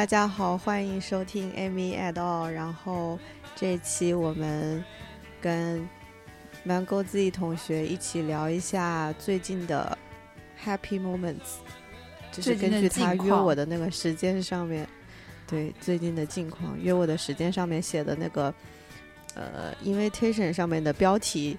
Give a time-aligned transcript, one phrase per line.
[0.00, 2.48] 大家好，欢迎收听 Amy at all。
[2.48, 3.18] 然后
[3.54, 4.82] 这一期我们
[5.42, 5.86] 跟
[6.66, 9.98] Mango Z 同学一起聊一下最近的
[10.64, 11.58] Happy Moments，
[12.32, 14.88] 就是根据他约我的那个时间上面，
[15.46, 18.54] 对最近的近况约我的时间上面写的那个
[19.34, 21.58] 呃 invitation 上面的标题，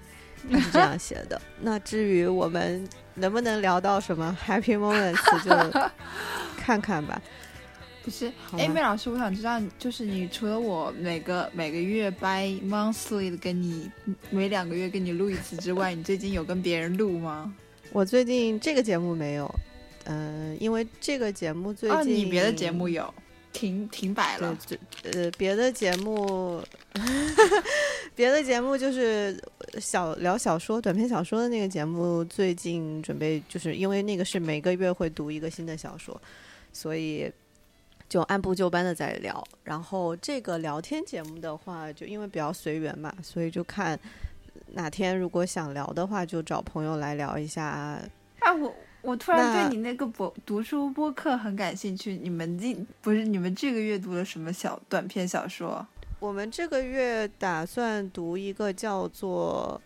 [0.51, 1.39] 他是这样写的。
[1.61, 5.91] 那至于我们能不能聊到什么 Happy Moments，就
[6.57, 7.21] 看看吧。
[8.03, 13.91] 不是，哎，麦老师，我想知道，就是你除了我每个每个月 by monthly 的跟你
[14.31, 17.53] 每两个月跟你录一次之外，你最近有跟别人录吗？
[17.93, 19.53] 我最近这个节目没有，
[20.05, 23.13] 嗯，因为这个节目最近你别的节目有
[23.53, 24.79] 停停摆了，对，
[25.11, 26.59] 呃，别的节目，
[28.15, 29.39] 别的节目就是
[29.79, 36.19] 小聊小说、短篇小说的那个节目，最近准备就是因为那个是每个月会读一个新的小说，
[36.73, 37.31] 所以。
[38.11, 43.97] 就按部就班的在聊，然后这个聊天节目的话，就因为比较随缘嘛，所以就看
[44.73, 47.63] 哪天如果想聊的话，就找朋友来聊一下。
[47.63, 52.17] 啊，我我突然对你那个博读书播客很感兴趣。
[52.17, 55.87] 你们今不是你们这个月读了什么小短篇小说？
[56.19, 59.79] 我们这个月打算读一个叫做……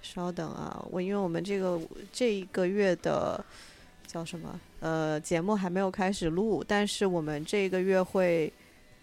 [0.00, 1.78] 稍等啊，我因为我们这个
[2.10, 3.44] 这一个月的。
[4.04, 4.60] 叫什么？
[4.82, 8.52] 呃，节目还没有开始录，但是我们这个月会，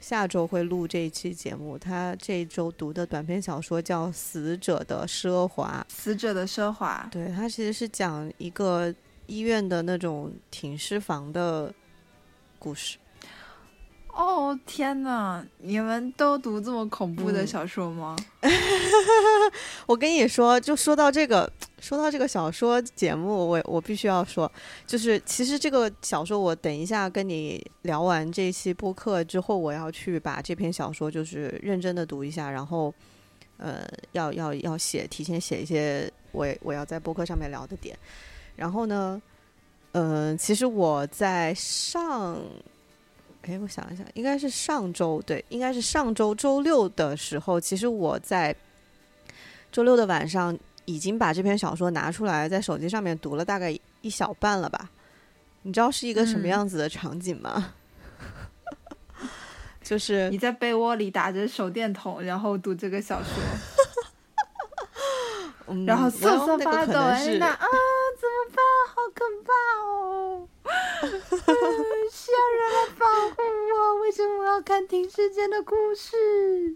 [0.02, 1.78] 下周会录这一期节目。
[1.78, 5.86] 他这一周读的短篇小说叫《死者的奢华》。
[5.94, 8.94] 死者的奢华，对他其实是讲一个
[9.26, 11.74] 医院的那种停尸房的
[12.60, 12.98] 故事。
[14.20, 15.42] 哦天哪！
[15.60, 18.18] 你们都读这么恐怖的小说吗？
[19.88, 21.50] 我跟你说，就说到这个，
[21.80, 24.52] 说到这个小说节目，我我必须要说，
[24.86, 32.94] 就是其实这个小说，我等一下跟你聊完这期播客之后，我要去把这篇小说就是认真的读一下，然后
[33.56, 37.98] 呃，要要要写，提前写一些我我要在播客上面聊的点。
[38.58, 39.22] 然后呢，
[39.94, 42.38] 嗯，其实我在上。
[43.44, 48.56] 哎，我想一想，应该是上周对，应该是上周周六的时候，其实我在
[49.72, 54.90] 周六的晚上已经把这篇小说拿出来，在手机上面读了大概一小半了吧。
[55.64, 57.74] 你知道是一个什么样子的场景吗？
[59.82, 63.32] 就是你在被窝里打着手电筒，然后读这个小说，
[65.88, 67.66] 然后瑟瑟发抖，哎那啊，
[68.20, 68.64] 怎么办？
[68.88, 69.52] 好可怕
[69.88, 70.48] 哦！
[72.12, 74.02] 需要人来保护我？
[74.02, 76.76] 为什么我要看停尸间的故事？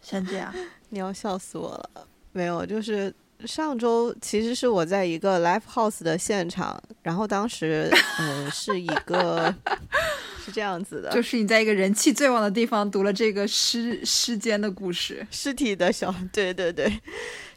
[0.00, 0.54] 像这样，
[0.90, 2.06] 你要笑死我了。
[2.32, 3.12] 没有，就是
[3.46, 7.90] 上周其实是我在一个 live house 的现场，然后当时
[8.20, 9.54] 嗯是一个
[10.44, 17.00] 是这样子的，就是你在一个人气最旺的地方读了这个尸尸间的故事，尸体的小，对对对。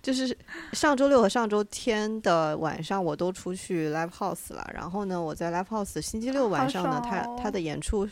[0.08, 0.34] 就是
[0.72, 4.66] 上周六和上周天的晚上，我都出去 live house 了。
[4.74, 8.08] 然后呢，我在 live house 星期六晚上呢，他他的演出，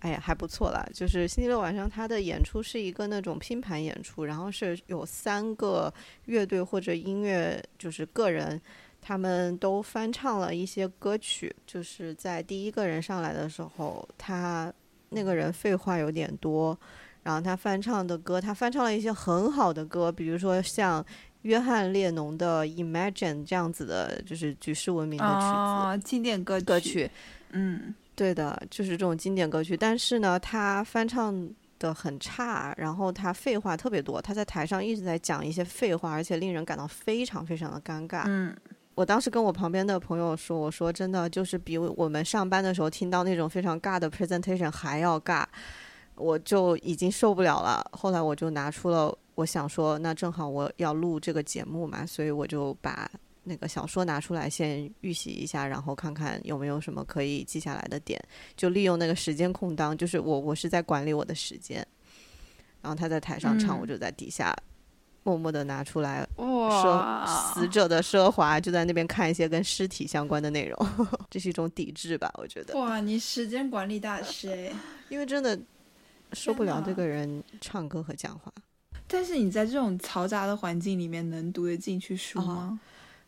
[0.00, 0.82] 哎呀还不错啦。
[0.94, 5.92] 就是星期六晚上他的演出是一个那种拼盘演出，然后是有三个
[6.24, 8.58] 乐队或者音乐，就是个人，
[9.02, 11.54] 他们都翻唱了一些歌曲。
[11.66, 14.72] 就是在第一个人上来的时候，他
[15.10, 16.78] 那个人废话有点多。
[17.22, 21.04] 然后他翻唱的歌，他翻唱了一些很好的歌，比如说像
[21.46, 27.08] 约翰列侬的《Imagine》这样子的，就是举世闻名的曲子，经典歌歌曲。
[27.52, 29.76] 嗯，对的，就是这种经典歌曲。
[29.76, 31.48] 但是呢，他翻唱
[31.78, 38.24] 的很差，然后他废话特别多，他在台上一直在讲一些废话，而且令人感到非常非常的尴尬。
[38.26, 38.52] 嗯，
[38.96, 45.44] 我当时跟我旁边的朋友说，我说真的，就是比我们上班的时候听到那种非常尬的 presentation 还要尬。
[46.16, 53.08] 我就已经受不了了，后来我就拿出了，我想说，那正好我要录这个节目嘛，所以我就把
[53.44, 58.20] 那个小说拿出来先预习一下，然后看看有没有什么可以记下来的点，
[58.56, 61.86] 就利用那个时间空档，就是我我是在管理我的时间，
[62.80, 64.56] 然后他在台上唱，我就在底下
[65.22, 70.88] 默默的拿出来，哇，死者的奢华，就在那边看一些跟尸体相关的内容，
[71.30, 72.74] 这是一种抵制吧，我觉得。
[72.78, 74.72] 哇，你时间管理大师哎，
[75.10, 75.60] 因为真的。
[76.32, 78.52] 受不了这个人唱歌和讲话，
[79.08, 82.80] 但是你在这种嘈杂的环境里面能读得进去书吗？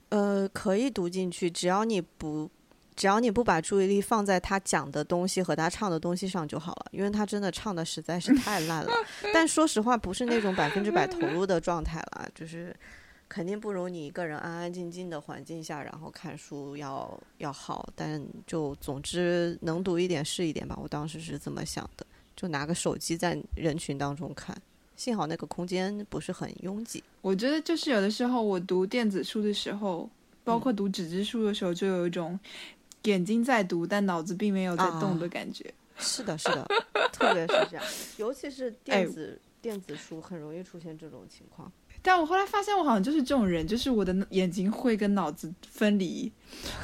[0.09, 2.51] 呃，可以读进去，只要你不，
[2.97, 8.91] 只要你不把注意力放在他讲的东西和他唱的东西上就好了，因为他真的唱的实在是太烂了。
[9.35, 12.75] 但说实话，不是那种百分之百 投入的状态了，就是
[13.29, 17.87] 肯定不如你一个人安安静静的环境下，然后看书要要好。
[17.95, 24.57] 但就总之能读一点是一点吧，我当时是这么想的，就拿个手机在人群当中看，
[24.99, 27.03] 幸好那个空间不是很拥挤。
[27.23, 30.11] 我觉得就是有的时候我读电子书的时候，
[30.43, 32.39] 包括读纸质书的时候，就有一种
[33.05, 35.73] 眼睛在读，但脑子并没有在动的感觉。
[35.97, 36.69] 是的，是的，
[37.13, 37.85] 特别是这样，
[38.19, 41.71] 尤其是电子电子书很容易出现这种情况。
[42.03, 46.31] 但我后来发现，我好像就是这种人，就是我的眼睛会跟脑子分离。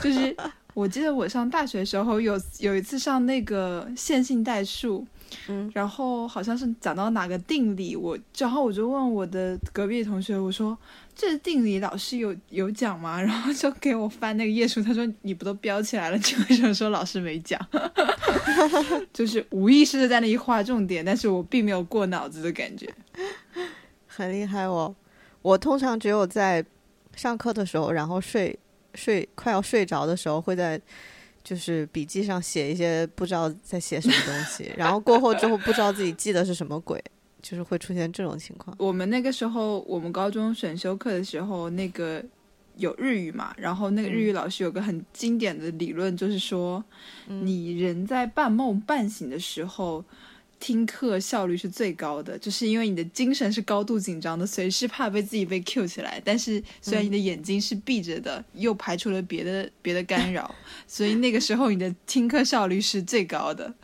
[0.02, 0.36] 就是
[0.74, 5.06] 我记得我上大学的时候，有有一次上那个线性代数，
[5.48, 10.76] 嗯，然后好像是讲到哪个定理，我然后我就问我的隔壁同学，我说
[11.14, 13.20] 这定理老师有有讲吗？
[13.22, 17.60] 然后就给我翻那个页数，他说你不都标起来了，你为什么说老师没讲？
[19.12, 22.88] 就是无意识的在那一划重点，但是我并没有过脑子的感觉，
[24.06, 24.94] 很厉害哦。
[25.42, 26.64] 我通常只有在
[27.14, 28.58] 上课的时候，然后睡
[28.94, 30.80] 睡快要睡着的时候，会在
[31.44, 37.00] 就是笔记上写一些不知道在写什么东西，然后过后之后不知道自己记的是什么鬼，
[37.42, 38.74] 就是会出现这种情况。
[38.78, 42.24] 我们那个时候，我们高中选修课的时候，那个
[42.78, 46.82] 有日语嘛，然后那个日语老师有个很经典的理论，就是说，
[47.26, 50.04] 你人在半梦半醒的时候。
[50.64, 56.18] 听课效率是最高的，就是因为你的精神是高度紧张的，随时怕被自己被 Q 起来。
[56.24, 60.54] 但是虽然你的眼睛是闭着的，又排除了别的别的干扰，
[60.88, 63.74] 所以那个时候你的听课效率是最高的。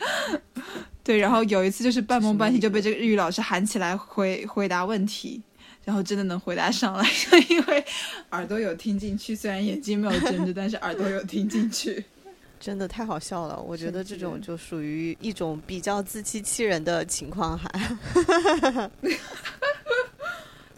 [1.04, 5.42] 对，然后有一次就是半梦半醒就被这个日语老师喊起来回回答问题，
[5.84, 7.06] 然后真的能回答上来，
[7.50, 7.84] 因为
[8.30, 12.02] 耳朵有听进去，虽然眼睛没有睁着，但是耳朵有听进去。
[12.60, 18.90] 真的太好笑了，我觉得这种就属于一种比较自欺欺人的情况，还。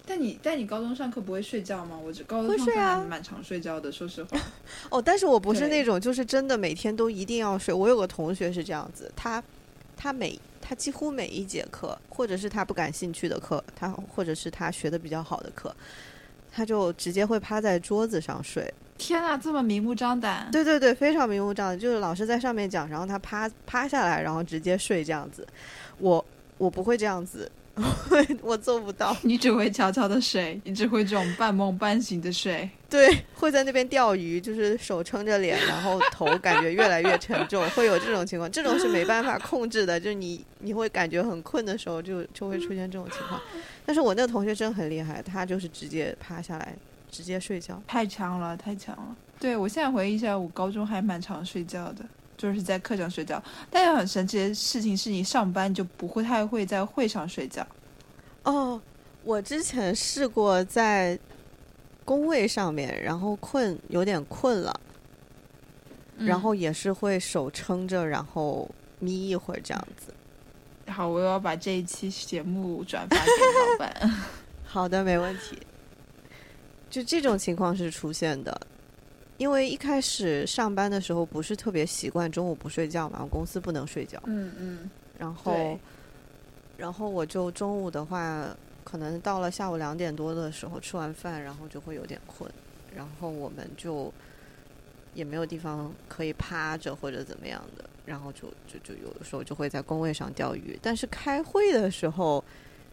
[0.07, 1.99] 但你但你高中上课不会睡觉吗？
[1.99, 4.39] 我高中上课还蛮常睡觉的，说实话。
[4.91, 7.75] 哦，但是我不是那种就是真的每天都一定要睡。
[7.75, 9.43] 我有个同学是这样子，他
[9.97, 15.75] 他每他几乎每一节课，或者是他不感兴趣的课，他或者是他学的比较好的课，
[16.53, 18.73] 他就直接会趴在桌子上睡。
[19.03, 20.49] 天啊，这么明目张胆！
[20.53, 25.45] 对对对，非常明目张胆，就是老师在上面讲，然后他趴趴下来，然后直接睡这样子。
[25.99, 26.25] 我
[26.57, 27.51] 我不会这样子，
[28.41, 29.17] 我做不到。
[29.23, 32.71] 你只会悄悄的睡，你只会这种半梦半醒的睡。
[32.89, 38.51] 对，会在那边钓鱼，就是手撑着脸，然后头感觉越来越沉重，会有这种情况。
[38.53, 43.41] 这种是没办法控制的， 就你你会感觉很困的时候，就就会出现这种情况。
[43.85, 46.77] 但是我那个同学真的很厉害，他就是直接趴下来。
[47.13, 49.17] 直接睡觉，太强了，太强了。
[49.39, 52.03] 对我现在回忆一下，我高中还蛮常睡觉的，
[52.39, 53.41] 就是在课上睡觉。
[53.71, 57.65] 但是很神奇的事情是，你上班就不会太会在会上睡觉。
[58.45, 58.81] 哦，
[59.23, 61.19] 我之前试过在
[62.05, 64.81] 工位上面，然后困，有点困了，
[66.17, 68.71] 然后也是会手撑着，然后
[69.01, 70.15] 眯一会儿这样子。
[70.91, 74.11] 好，我要把这一期节目转发给老板。
[74.65, 75.59] 好的，没问题。
[76.93, 78.55] 就这种情况是出现的，
[79.39, 84.23] 因为一开始上班的时候不是特别习惯中午不睡觉嘛，公司不能睡觉。
[84.27, 84.91] 嗯嗯。
[85.19, 85.79] 然后，
[86.77, 92.53] 然后我就中午的话，可能到了下午两点多的时候吃完饭，然后就会有点困，
[92.95, 94.13] 然后我们就
[95.15, 100.79] 也没有地方可以趴着或者怎么样的，然后就就就有的时候就会在工位上钓鱼。
[100.83, 102.45] 但是开会的时候。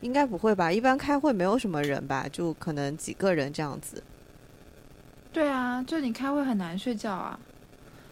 [0.02, 0.72] 应该不会吧？
[0.72, 4.04] 一般开会没有什么人吧，就可能几个人这样子。
[5.32, 7.40] 对啊，就你开会很难睡觉啊。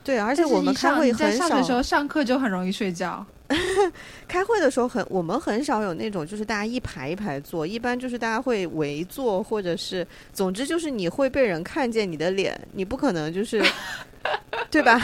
[0.04, 1.50] 对，而且我们开会很少。
[1.50, 3.26] 的时候上课就很容易睡觉。
[4.28, 13.64] 开会的时候很，我们很少有那种就是大家一排一排坐，一般就是大家会围坐，或者是，总之就是你会被人看见你的脸，你不可能就是，
[14.70, 15.02] 对吧？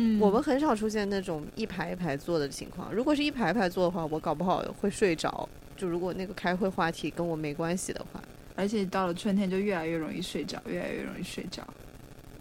[0.00, 2.94] 嗯，我们很少出现那种一排一排坐的情况。
[2.94, 5.48] 如果是一排一排坐的话，我搞不好会睡着。
[5.76, 8.22] 就如果那个开会话题跟我没关系的话，
[8.54, 11.66] 而且到了春天就越来越容易睡着，越来越容易睡着。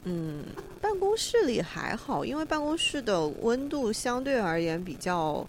[0.03, 0.43] 嗯，
[0.79, 5.45] 办公室里还好，因为办公室的温度相对而言比较，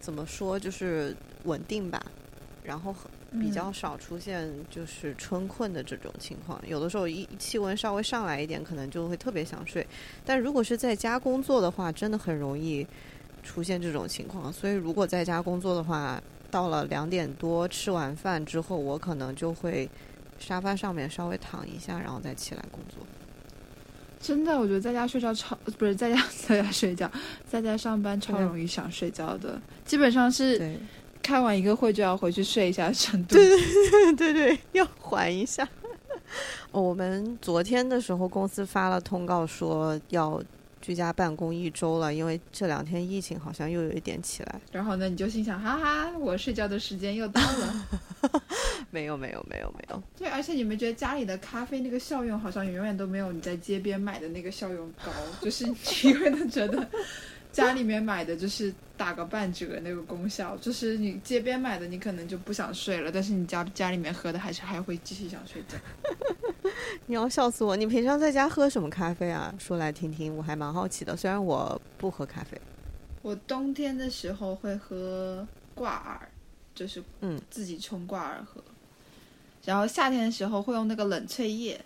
[0.00, 2.02] 怎么说就是稳定吧。
[2.62, 2.94] 然后
[3.40, 9.86] 比较少出现就是春困的这种情况，有的时候一气温稍微上来一点，可能就会特别想睡。
[10.24, 12.86] 但如果是在家工作的话，真的很容易
[13.42, 14.52] 出现这种情况。
[14.52, 19.88] 所以如果在家工作的话，到了两点多吃完饭之后，我可能就会
[20.38, 23.04] 沙发上面稍微躺一下，然后再起来工作。
[24.20, 27.10] 真的，我觉得在家睡觉超不是在家在家睡觉，
[27.46, 30.78] 在家上班超容易想睡觉的，基本上是。
[31.24, 33.34] 开完一个会就要回去睡一下的程度。
[33.34, 35.66] 对 对对对对，要缓一下。
[36.70, 40.42] 我们昨天的时候，公司发了通告说要
[40.82, 44.60] 居家办公一周了，因为这两天疫情好像又有一点起来。
[44.70, 47.86] 然后呢，你就心想，哈哈，我睡觉的时间又到了。
[48.90, 50.02] 没有没有没有没有。
[50.18, 56.86] 对，而且你们觉得家里的咖啡那个效用好像永远都没有你在街边买的那个效用高，就是你永远都觉得。
[57.54, 65.78] 家里面买的就是打个半折那个功效，就是你街边买的你可能就不想睡了，但是你家家里面喝的还是还会继续想睡觉。
[67.06, 67.76] 你要笑死我！
[67.76, 69.54] 你平常在家喝什么咖啡啊？
[69.58, 71.16] 说来听听，我还蛮好奇的。
[71.16, 72.60] 虽然我不喝咖啡，
[73.22, 76.28] 我冬天的时候会喝挂耳，
[76.74, 78.62] 就是嗯自己冲挂耳喝，
[79.64, 81.80] 然后夏天的时候会用那个冷萃液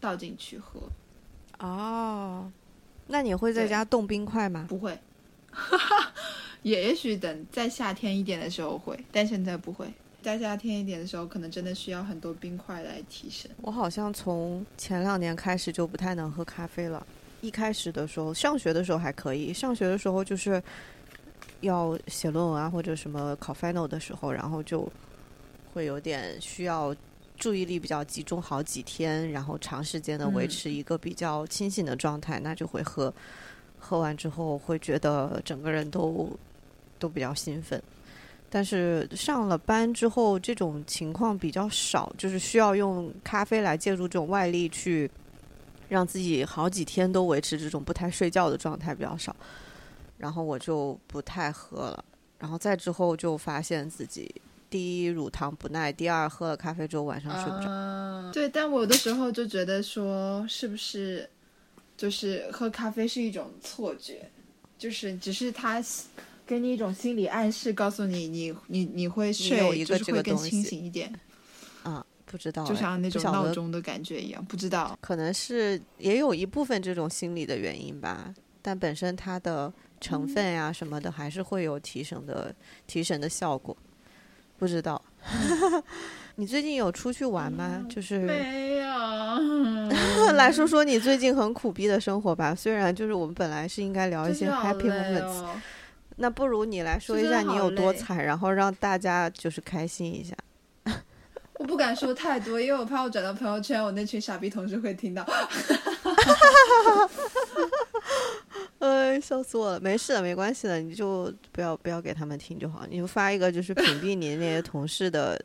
[0.00, 0.80] 倒进去喝。
[1.58, 2.50] 哦。
[3.06, 4.66] 那你会在家冻冰块吗？
[4.68, 4.98] 不会，
[6.62, 9.86] 也也许等再夏天一点的时候会，但现在不会。
[10.22, 13.50] 在夏天一点的时候，可能真的需要很多冰块来提神。
[13.60, 17.06] 我好像从前两年开始就不太能喝咖啡了。
[17.42, 20.62] 一开始的时候，上学的时候还可以，上学的时候就是
[21.60, 24.90] 要写论文啊或者什么考 final 的时候，然后就
[25.74, 26.96] 会有点需要。
[27.36, 33.12] 注意力比较集中好几天，然后长时间的维持一个比较清醒的状态，那就会喝。
[33.78, 36.30] 喝完之后会觉得整个人都
[36.98, 37.82] 都比较兴奋。
[38.48, 45.10] 但是上了班之后，这种情况比较少，就是需要用咖啡来借助这种外力去
[45.88, 49.36] 让自己好几天都维持这种不太睡觉的状态比较少。
[50.16, 52.04] 然后我就不太喝了。
[52.38, 54.34] 然后再之后就发现自己。
[54.74, 58.32] 第一乳糖不耐，第二喝了咖啡之后晚上睡不着。
[58.32, 61.30] 对，但我有的时候就觉得说，是不是
[61.96, 64.28] 就是喝咖啡是一种错觉，
[64.76, 65.80] 就是只是它
[66.44, 71.14] 给你一种心理暗示，告诉你你你你会睡，就是会更清醒一点。
[71.84, 74.98] 啊，不知道，就像那种闹钟的感觉一样，不知道。
[75.00, 82.52] 可能是也有一部分这种心理的原因吧，但本身它的成分呀什么的还是会有提神的
[82.88, 83.76] 提神的效果。
[84.64, 84.98] 不知道，
[86.36, 87.84] 你最近有出去玩吗？
[87.86, 88.88] 就 是没有。
[90.32, 92.54] 来说说你最近很苦逼的生活吧。
[92.54, 95.44] 虽然就是我们本来是应该聊一些 happy moments，
[96.16, 100.34] 那不如你来说一下你有多惨，然后让大家就是开心一下。
[101.58, 105.22] 我不敢说太多，因为我怕我转到朋友圈，我那群傻逼同事会听到。
[108.84, 109.80] 哎，笑死我了！
[109.80, 112.86] 没事的，没关系的，你就不要不要给他们听就好。
[112.86, 115.42] 你就发一个就是屏蔽你那些同事的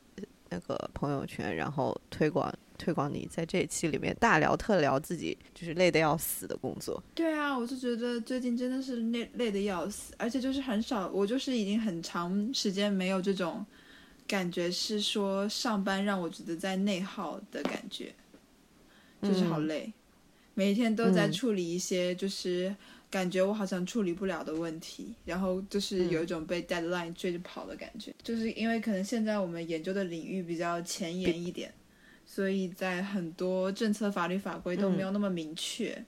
[0.49, 7.01] 那个朋友圈，然后推广推广你在这一期里面大聊特聊自己就是累得要死的工作。
[7.15, 13.65] 对啊，我就觉得最近真的是累累得要死，而且就是很少，我就是已经很长时间没有这种
[14.27, 18.13] 感觉，是说上班让我觉得在内耗的感觉，
[19.21, 19.93] 就是好累，
[20.59, 22.75] 每天都在处理一些就是。
[23.11, 31.73] 感觉我好像处理不了的问题，然后就是有一种被 deadline 追着跑的感觉，就是因为可能现在我们研究的领域比较前沿一点，
[32.23, 36.05] 所以在很多政策、法律法规都没有那么明确。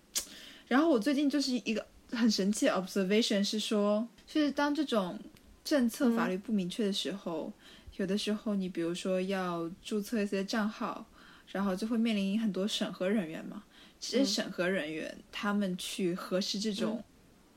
[0.67, 5.17] 然后我最近就是一个很神奇的 observation 是说，就是当这种
[5.63, 7.51] 政策法律不明确的时候，
[7.97, 11.03] 有的时候你比如说要注册一些账号，
[11.51, 13.63] 然后就会面临很多审核人员嘛。
[14.01, 17.01] 其实审核人员他们去核实这种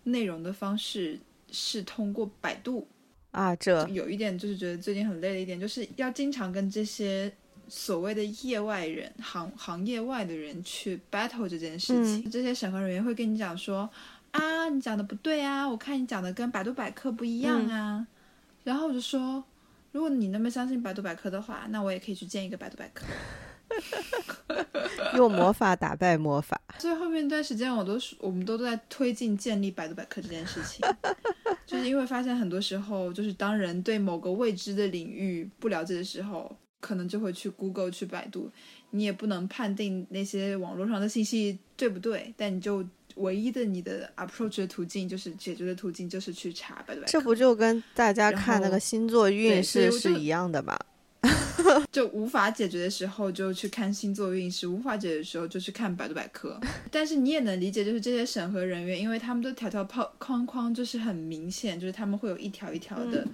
[0.05, 1.19] 内容的方式
[1.51, 2.87] 是通过百度
[3.31, 7.33] 啊，这有一点就是觉得最近很累的一点，就是要经常跟这些
[7.67, 12.31] 所谓的业外人、行行业外的人去 battle 这件事情。
[12.31, 13.89] 这些审核人员会跟你讲说
[14.33, 18.07] 啊，你讲的不对啊，我看你讲的跟百度百科不一样啊。
[18.65, 19.43] 然后我就说，
[19.93, 23.07] 如果你那么相信百度百科的话，那我也可以去建一个百度百科。
[25.16, 26.61] 用魔法打败魔法。
[26.78, 30.85] 最后面一段时间，我都是我们都在推进建立百度百科这件事情，
[31.66, 38.50] 就是因为发现很多时候，就是当人对某个未知的领域不了解的时候，可能就会去 Google 去百度。
[38.90, 42.85] 你也不能判定那些网络上的信息对不对，但你就
[43.16, 47.12] 唯一的你的 approach 的途径，就是解决的途径，就是去查百度百科。
[47.12, 50.78] 这不就跟大家看那个星座运势是一样的吗？
[51.90, 56.61] 就无法解决的时候，就去看星座运势；无法解决的时候，就去看百度百科。
[56.90, 63.26] 但是你也能理解，就是这些审核人员，因为他们的条条框框框就是很明显，就是他们会有一条一条的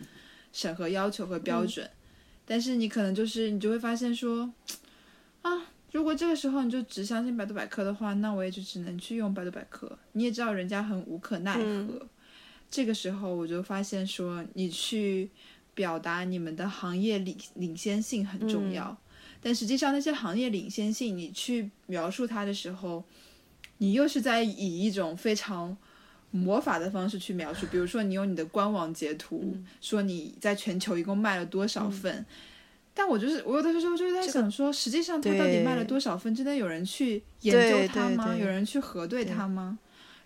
[0.52, 1.88] 审核要求和标准。
[2.44, 4.52] 但是你可能就是你就会发现说，
[5.42, 5.50] 啊，
[5.92, 9.98] 如果这个时候你就只相信百度百科的话，那我也就只能去用百度百科。
[10.12, 12.06] 你也知道人家很无可奈何。
[12.70, 15.30] 这个时候我就发现说，你去。
[15.74, 18.96] 表达你们的行业领领先性很重要，
[19.40, 23.04] 但实际上那些行业领先性，你去描述它的时候，
[23.78, 25.76] 你又是在以一种非常
[26.30, 27.66] 魔法的方式去描述。
[27.70, 32.24] 比如说，你用你的官网截图说你在全球一共卖了多少份，
[32.92, 36.34] 但我就是我有的时候就是在想说，实际上它到底卖了多少份？
[36.34, 38.36] 真的有人去研究它吗？
[38.36, 39.78] 有人去核对它吗？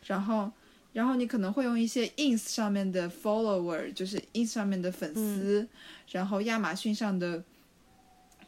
[0.07, 0.51] 然后。
[0.95, 5.69] 然后你可能会用一些 ins 上面的 follower，就是 ins 上面的粉丝，
[6.13, 7.43] 然后亚马逊上的，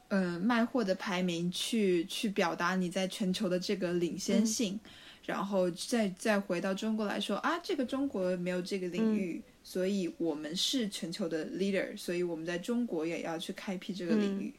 [0.09, 4.79] 嗯，卖货的排名去去表达你在全球的这个领先性，
[5.25, 14.55] 然后再再回到中国来说啊，这个中国没有这个领域，所以我们是全球的 leader，所以我们在中国也要去开辟这个领域，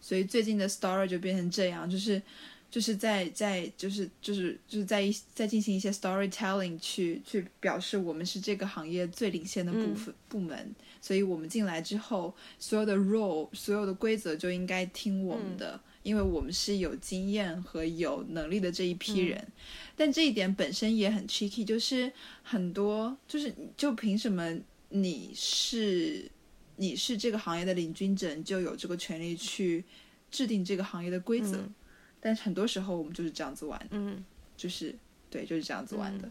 [0.00, 2.20] 所以最近的 story 就变成这样，就是。
[2.70, 19.46] 就是在在就是就是就是在一在进行一些 storytelling 去去表示我们是这个行业最领先的部分部门，所以我们进来之后，所有的 role 所有的规则就应该听我们的，因为我们是有经验和有能力的这一批人。
[19.96, 24.56] 但这一点本身也很 tricky，就是很多就是就凭什么
[24.90, 26.30] 你是
[26.76, 29.82] 你是这个行业的领军者，就有这个权利去
[30.30, 31.66] 制定这个行业的规则？
[32.20, 34.24] 但是很多时候我们就是这样子玩，嗯，
[34.56, 34.94] 就是
[35.30, 36.28] 对，就是这样子玩的。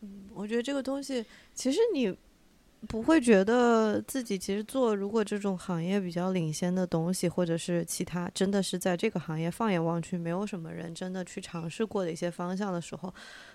[0.00, 2.16] 嗯，我觉得这个东西其实你
[2.88, 13.12] 不会觉得自己其实做如果这种行业比较领先的东西，或者是其他真的是在这个行业放眼望去没有什么人真的去尝试过的一些方向的时候，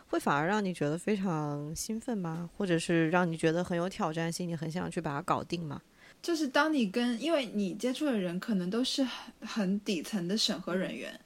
[0.09, 2.47] 会反而让你觉得非常兴奋吗？
[2.55, 5.81] 或者是让你觉得很有挑战性，你很想去把它搞定吗？
[6.25, 11.19] 就是当你跟，因为你接触的人可能都是很很底层的审核人员，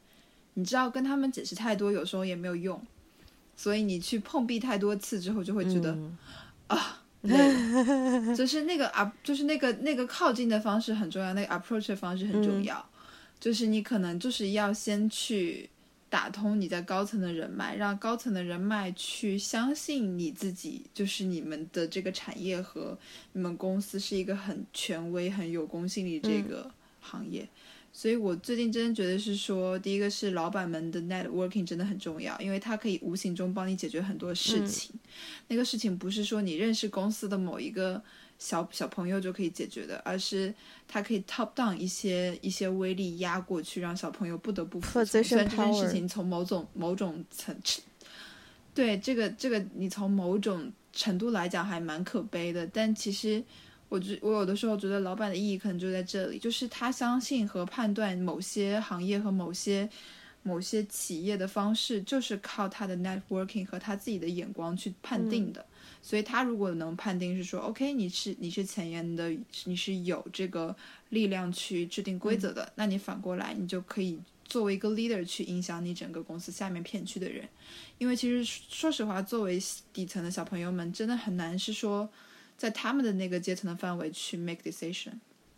[0.55, 2.85] 你知道跟他们解释太多，有时候也没有用，
[3.55, 5.97] 所以你去碰壁太多次之后，就会觉得
[6.67, 7.01] 啊，
[8.35, 12.85] 就是那个啊，就是那个那个靠近的方式很重要，那个 approach 的方式很重要，
[13.39, 15.69] 就是你可能就是要先去。
[16.09, 22.97] 打通你在高层的人脉，让高层的人脉去相信你自己，就是你们的这个产业和
[23.33, 26.69] 你们公司是一个很权威、很有公信力这个
[26.99, 27.47] 行业。
[27.93, 34.93] 所以我最近真的觉得是说，第一个是老板们的 networking 真的很重要，因为它可以无形中帮你解决很多事情。
[35.47, 38.03] 那个事情不是说你认识公司的某一个。
[38.39, 40.53] 小小朋友就可以解决的，而是
[40.87, 45.23] 它可以 top down 一些一些威力压过去，让小朋友不得不服从。
[45.23, 47.53] 虽然这件事情从某种某种层，
[48.73, 53.43] 对这个这个你从某种程度来讲还蛮可悲的，但其实
[53.89, 59.89] 我觉我有的时候觉得老板的意义可能就在这里，就是他相信和判断某些行业和某些
[60.43, 65.65] 某些企业的方式，就是靠他的 networking 和他自己的眼光去判定的。
[66.01, 69.29] 所以他如果能判定是说，OK，你是你是前沿的，
[69.65, 70.75] 你是有这个
[71.09, 77.47] 力量去制定规则的，那你反过来，你就可以作为一个 leader 去影响你整个公司下面片区的人。
[77.97, 79.59] 因为其实说实话，作为
[79.91, 82.09] 底层的小朋友们，真的很难是说
[82.57, 85.11] 在他们的那个阶层的范围去 make decision。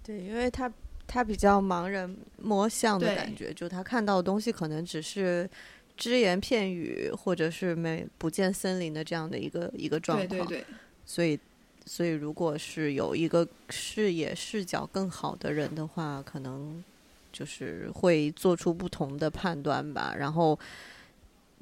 [0.03, 0.73] 对，因为他
[1.05, 5.49] 他比较盲人摸象的感觉，就他看到的东西可能只是。
[5.97, 10.65] 只言片语，或者是没不见森林的这样的一个一个状况，对对对。
[11.05, 11.39] 所以，
[11.85, 16.83] 所以如果是有一个视野视角更好的人的话，可能
[17.31, 20.15] 就是会做出不同的判断吧。
[20.17, 20.57] 然后，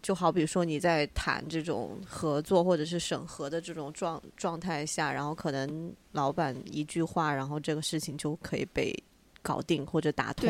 [0.01, 8.93] 就好比说你在谈这种合作或者是审核的这种状状态下，然后可能老板一句话，然后这个事情就可以被。
[9.41, 10.49] 搞定或者打通，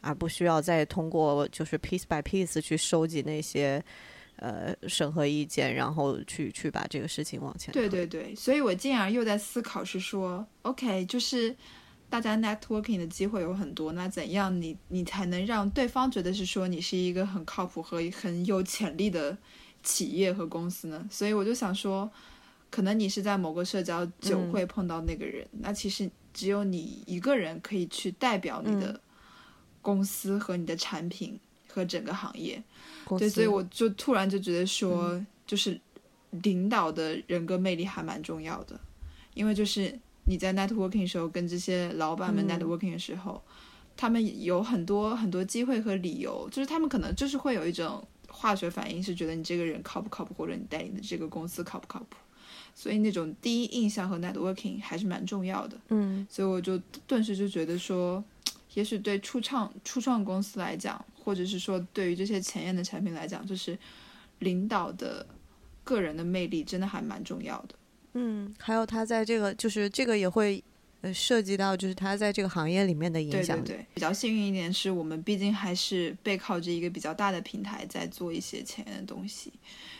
[0.00, 3.82] 而不需要再通过就是 piece by piece 去收集那些
[4.36, 7.72] 呃审核意见，然后去去把这个事情往前。
[7.72, 11.54] 对对对，所以我进而又在思考是说，OK，就是
[12.10, 19.36] 大家 networking 的机会有很多，那怎样你你才能让对方觉得是说你是一个很靠谱和很有潜力的
[19.82, 21.06] 企业和公司呢？
[21.10, 22.10] 所以我就想说，
[22.70, 26.10] 可能你是在某个社交酒会碰到那个人，那其实。
[26.34, 29.00] 只有你一个人可以去代表你的
[29.80, 32.62] 公司和你的产品和整个行业，
[33.18, 35.80] 对，所以我就突然就觉得说，就是
[36.42, 38.78] 领导的人格魅力还蛮重要的，
[39.34, 43.40] 因为就是你在 networking 的时候跟这些老板们 networking 的时候，
[43.96, 52.16] 他们有很多很多机会和理由，就是他们可能就是会有一种化学反应，是觉得你这个人靠不靠谱，或者你带领的这个公司靠不靠谱。
[52.76, 58.22] 所以那种第一印象和 networking 还是蛮重要的，嗯，所以我就顿时就觉得说，
[58.74, 63.78] 也许对初创初创公司来讲，或者是说对于这些前沿的产品来讲，就是
[64.40, 65.24] 领导的
[65.84, 67.76] 个人的魅力真的还蛮重要的。
[68.14, 70.62] 嗯，还有他在这个就是这个也会
[71.02, 73.56] 呃涉及到就是他在这个行业里面的影响。
[73.62, 79.52] 对对对，比较幸运一点是我们毕竟还是背靠着一个比较大的平台在做一些前沿的东西，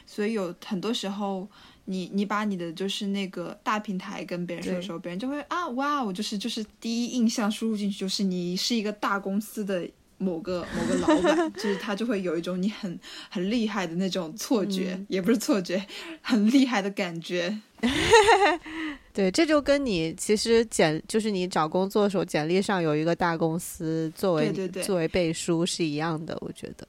[0.05, 1.49] 所以有很多时候。
[1.87, 15.85] 你你把你的就是那个大平台跟别人说的时候，别人就会啊哇，我就是就是第一印象输入进去就是你是一个大公司的某个某个老板， 就是他就会有一种你很很厉害的那种错觉，也不是错觉，
[16.23, 17.61] 很厉害的感觉。
[19.13, 24.51] 对，这就跟你其实简就是你找工作的时候，简历上有一个大公司作为
[24.83, 26.89] 作为背书是一样的，我觉得，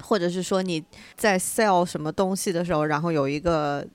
[0.00, 0.82] 或者是说你
[1.16, 3.86] 在 sell 什么东西的时候，然后有一个。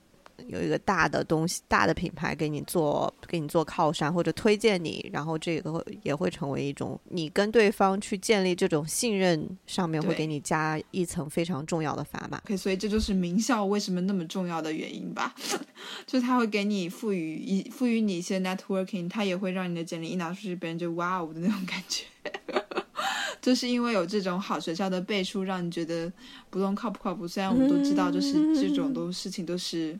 [0.48, 12.40] 有一个大的东西，大的品牌给你做，给你做靠山或者推荐你，然后这个也会成为一种你跟对方去建立这种信任上面会给你加一层非常重要的砝码。
[12.44, 15.34] OK，所以这就是名校为什么那么重要的原因吧？
[16.06, 22.04] 就是他会给你赋予一赋予你一些 networking，他也会让你的简历一拿出去，别人就哇哦的那种感觉。
[23.40, 26.10] 就是因为有这种好学校的背书，让你觉得
[26.48, 27.28] 不论靠不靠谱。
[27.28, 29.98] 虽然我们都知道，就是这种都事情都是。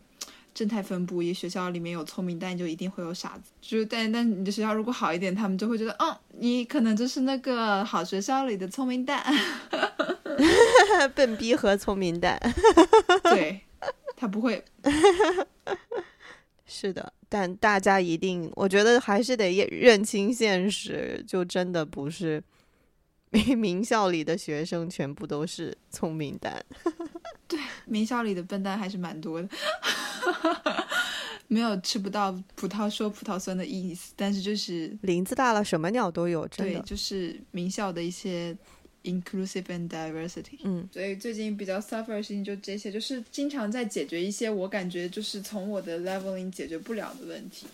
[0.54, 3.50] 正态分布，一学校里面有聪明蛋，就一定会有傻子。
[3.60, 9.20] 就是但但你的学校如果好一点，他们就会觉得，嗯，你可能就是那个好学校里的聪明蛋，
[11.14, 12.40] 笨逼和聪明蛋。
[13.24, 13.60] 对，
[14.16, 14.64] 他不会。
[16.66, 22.42] 是的，但大家一定，我觉得还是得认清现实，就真的不是
[23.56, 26.64] 名校里的学生全部都是聪明蛋。
[27.48, 29.48] 对，名校里的笨蛋还是蛮多的。
[31.46, 36.80] 没有吃不到葡萄说葡萄酸的意思，但是就是林子大了，什么鸟都有，真的。
[36.80, 38.56] 对，就是名校的一些
[39.02, 40.58] inclusive and diversity。
[40.64, 47.66] 嗯，所以最近比较 suffer 的事情就这些，就是经常在解决一些我感觉就是从我的 leveling 解决不了的问题。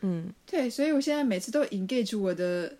[0.00, 2.76] 嗯，对，所以我现在每次都 engage 我的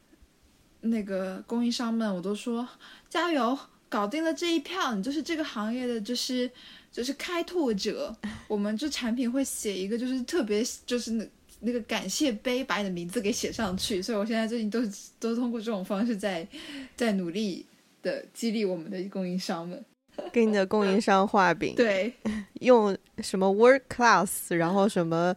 [0.82, 2.68] 那个供应商们，我都说
[3.08, 6.50] 加油，搞定了这一票，你就是这个行业的就是。
[6.92, 8.14] 就是开拓者，
[8.46, 11.26] 我们这产品会写一个，就是特别，就是那
[11.60, 14.02] 那个感谢碑，把你的名字给写上去。
[14.02, 16.46] 所以我现在最近都是都通过这种方式在
[16.94, 17.64] 在努力
[18.02, 19.82] 的激励我们的供应商们，
[20.30, 21.74] 给你的供应商画饼。
[21.74, 22.12] 对，
[22.60, 25.34] 用什么 world class，然后什么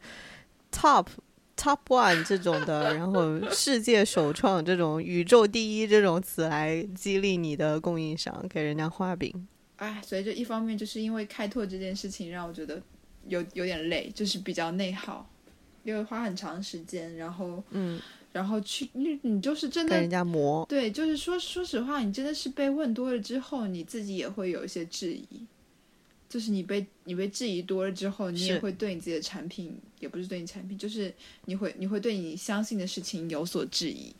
[0.73, 1.07] top
[1.57, 9.47] top one 这种的，然后世界首创这种宇宙第一这种词来激励你的供应商，给人家画饼。
[9.77, 12.81] 哎，所以就一方面就是因为开拓这件事情让我觉得
[13.27, 15.29] 有有点累，就是比较内耗，
[15.83, 17.99] 因为花很长时间，然后嗯，
[18.31, 25.45] 然后去你你就是真的跟人家磨，对，就是说说实话，你真的是被问多了之后，你自己也会有一些质疑，
[26.29, 31.11] 就是你被你被质疑多了之后，你也会对你自己的产品，也不是对你产品，就是
[31.45, 34.13] 你会你会对你相信的事情有所质疑，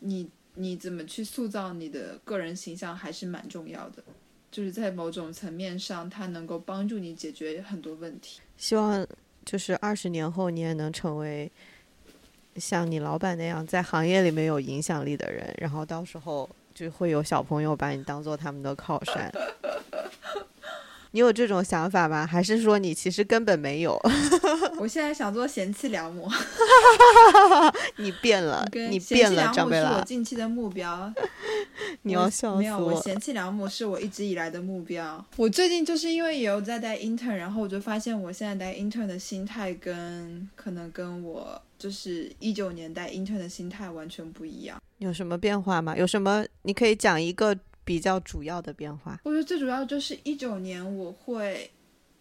[0.00, 4.04] 你你怎么去塑造你的个人形象还是蛮重要的。
[4.50, 8.42] 就是在某种层面上，它能够帮助你解决很多问题。
[8.58, 9.06] 希望
[9.46, 11.50] 就是二十年后，你也能成为
[12.56, 19.32] 像你老板那样在行业里面有影响力的人，然后到时候就会有小朋友把你当做他们的靠山。
[21.12, 22.26] 你有这种想法吗？
[22.26, 23.98] 还是说你其实根本没有？
[24.78, 26.28] 我现在想做贤妻良母。
[27.96, 29.90] 你变了，你变了，张贝拉。
[29.90, 31.12] 是我近期的目标。
[32.02, 32.56] 你要笑死我！
[32.58, 35.24] 没有，我贤妻良母是我一直以来的目标。
[35.36, 44.80] 我最近就是因为也有在带 intern，然后我就发现我现在带 intern 的心态跟可能跟我就是一九年代 intern 的心态完全不一样。
[44.98, 45.96] 有什么变化吗？
[45.96, 47.56] 有什么你可以讲一个？
[47.84, 51.70] 比较主要的变化，我觉得最主要就是一九年，我会，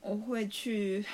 [0.01, 1.05] 我会去，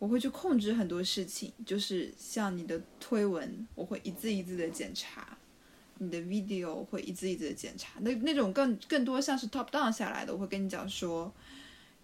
[0.00, 5.38] 我会去控制很多事情，就是像你的推文，我会一字一字的检查，
[5.98, 11.32] 你的 video 会一字一字的检查，那那种更更多像是 top down 下来的，我会跟你讲说，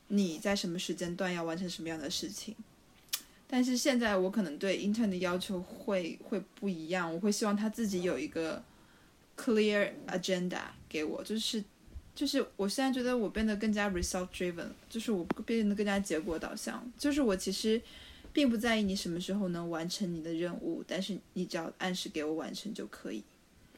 [0.06, 2.54] 你在什么时间段要完成什么样的事情，
[3.48, 8.62] 但是现在我可能对 intern 的要求会会不一样，我会希望他自己有一个
[9.36, 10.60] clear agenda。
[10.88, 11.62] 给我就是，
[12.14, 16.82] 就是我现在觉得我变得更加 result driven，就是我变得更加结果导向。
[16.98, 17.80] 就是我其实
[18.32, 23.22] 并不在意你什么时候能完成你的任务，但是你只要按时给我完成就可以。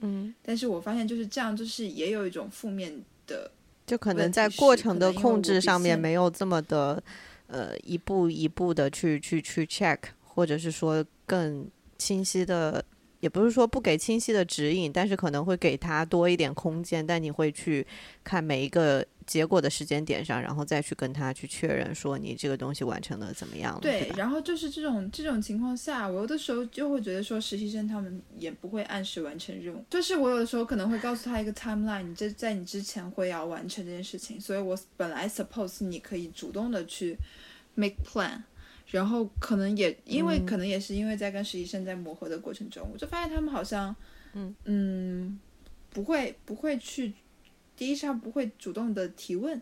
[0.00, 2.92] 嗯，但是我发现就是这样，就是也有一种负面
[3.26, 3.50] 的，
[3.86, 7.02] 就可能在过程的控制上面没有这么的，
[7.48, 12.84] 呃，一步一步的去去去 check，或者是说更清晰的
[13.20, 17.06] 也不是说不给清晰的指引，但是可能会给他多一点空间。
[17.06, 17.86] 但你会去
[18.22, 23.78] 看每一个结果的时间点上，然后再去跟他去确认说你这个东西完成的怎么样。
[23.82, 29.84] 对，然后就是这种这种情况下，我有的时候就会觉得说实习生他们也不会按时完成任务。
[29.90, 37.18] 就是我有的时候可能会告诉他一个 timeline，你这在你之前会要完成这件事情，所以我本来 suppose 你可以主动的去
[37.74, 38.42] make plan。
[38.90, 43.94] 然后可能也因为可能也是因为在跟实习生在磨合的过程中，我就发现他们好像，
[44.32, 45.38] 嗯嗯，
[45.90, 47.12] 不会不会去，
[47.76, 49.60] 第一是他不会主动的提问，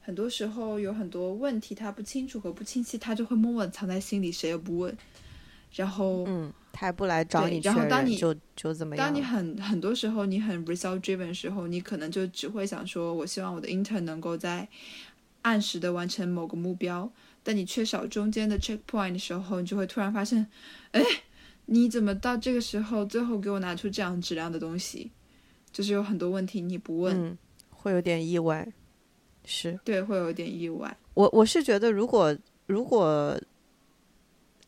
[0.00, 4.96] 很多时候有很多问题他不清楚和不清晰，他就会默默藏在心里，谁也不问。
[5.74, 9.06] 然后嗯，他也不来找你然后当你就就怎么样？
[9.06, 14.68] 当你很很多时候你很 result driven 的时候，你可能就只会想说，我希望我的 intern 能够在
[15.40, 17.10] 按时的完成某个目标。
[17.44, 20.46] 但你缺少中间的 checkpoint 的时候，你就会突然发现，
[20.92, 21.02] 哎，
[21.66, 25.10] 你怎么到这个时候最后给我拿出这样质量的东西？
[25.72, 27.36] 就是有很多问题你不问，
[27.70, 28.68] 会有点意外。
[29.44, 30.96] 是对，会有点意外。
[31.14, 33.36] 我我是觉得，如果如果，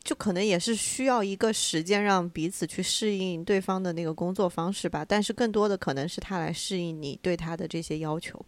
[0.03, 5.05] 就可能也是需要一个时间让彼此去适应对方的那个工作方式吧。
[5.07, 8.45] 但是更多的可能是他来适应你对他的这些要求。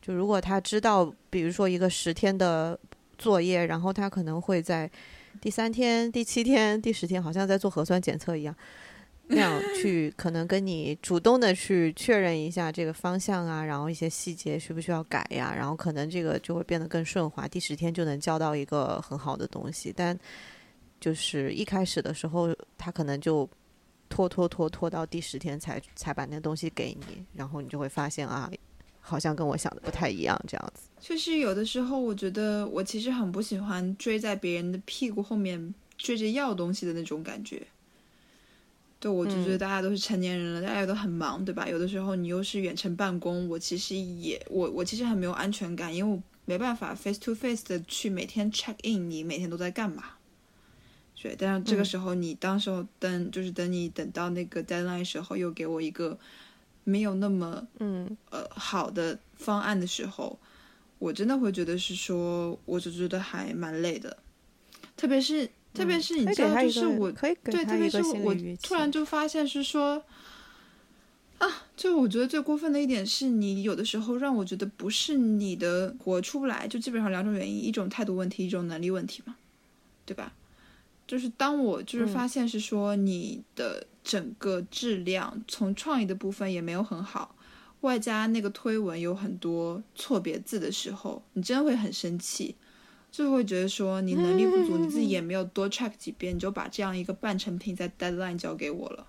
[0.00, 2.80] 就如果他知道，比如说一个十天的。
[3.20, 4.90] 作业，然后他可能会在
[5.40, 8.56] 第三天、第七天、第十天，好像在做核酸检测一样，
[9.28, 19.92] 那样 去可能跟你主动的去确认一下这个方向啊，然后一些细节需不需要改呀，然后可能这个就会变得更顺滑，第十天就能交到一个很好的东西。
[19.94, 20.18] 但
[20.98, 23.48] 就是一开始的时候，他可能就
[24.08, 28.50] 拖拖拖拖到第十天才才把那东西给你，然后你就会发现啊。
[29.00, 30.82] 好像跟我想的不太一样，这样子。
[31.00, 37.66] 就是有的时候，我觉得我其实很不喜欢追在别人的屁股后面追着要东西的那种感觉。
[38.98, 41.66] 对，我就觉得大家都是成年人了，大家都很忙，对吧？
[41.66, 50.04] 有的时候你又是远程办公，我其实也我我其实很没有安全感，因为我没办法 face to face 的去每天 check in 你每天都在干嘛。
[51.22, 56.18] 对，但是这个时候你当时候等就是等你等到那个 deadline 时候，又给我一个。
[56.84, 58.16] 没有那么嗯。
[58.30, 60.38] 呃好的方案的时候，
[61.00, 64.16] 我真的会觉得是说，我就觉得还蛮累的，
[64.96, 67.10] 特别是特别是你知道，就是我
[67.42, 70.04] 对，特别是我突然就发现是说，
[71.38, 79.34] 啊，就我觉得最过分的一点是你有的时候让我觉得不是你的活出不来，就基本上两种原因，一种态度问题，一种能力问题嘛，
[80.06, 80.32] 对吧？
[81.08, 87.36] 就是当我就是发现是说你的整个质量从创意的部分也没有很好，
[87.82, 92.56] 外加那个推文有很多错别字的时候，你真的会很生气，
[93.10, 99.06] 就会觉得说你能力不足，你自己也没有多 check 几遍，你就把这样一个半成品在 deadline 交给我了，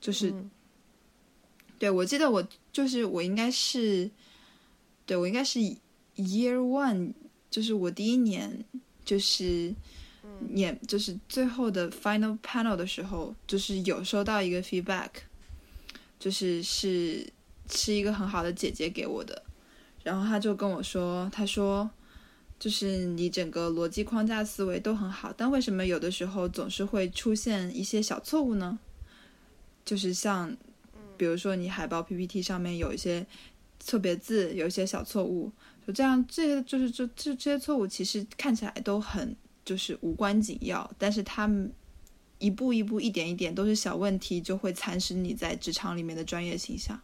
[0.00, 0.34] 就是，
[1.78, 4.10] 对我记得我就是我应该是，
[5.06, 5.58] 对我应该是
[6.16, 7.12] year one，
[7.50, 8.64] 就是我第一年
[9.04, 9.74] 就是。
[10.50, 15.08] 演就是最后的 final panel 的时候，就是有收到一个 feedback，
[16.18, 17.26] 就是是
[17.70, 19.42] 是一个很好的姐姐给我的，
[20.02, 21.90] 然后她就跟我说，她说
[22.58, 28.78] 就是你整个逻辑框架思维都很好，但为什么有的时候总是会出现一些小错误呢？
[29.84, 30.56] 就是像
[31.16, 33.26] 比如说你海报 PPT 上面有一些
[33.80, 35.50] 错别字，有一些小错误，
[35.86, 39.34] 就这样，这些就是这这这些错误其实看起来都很。
[39.64, 41.72] 就是无关紧要，但是他们
[42.38, 47.00] 一步一步、一点一点都是小问题，就会蚕食你在职场里面的专业形象。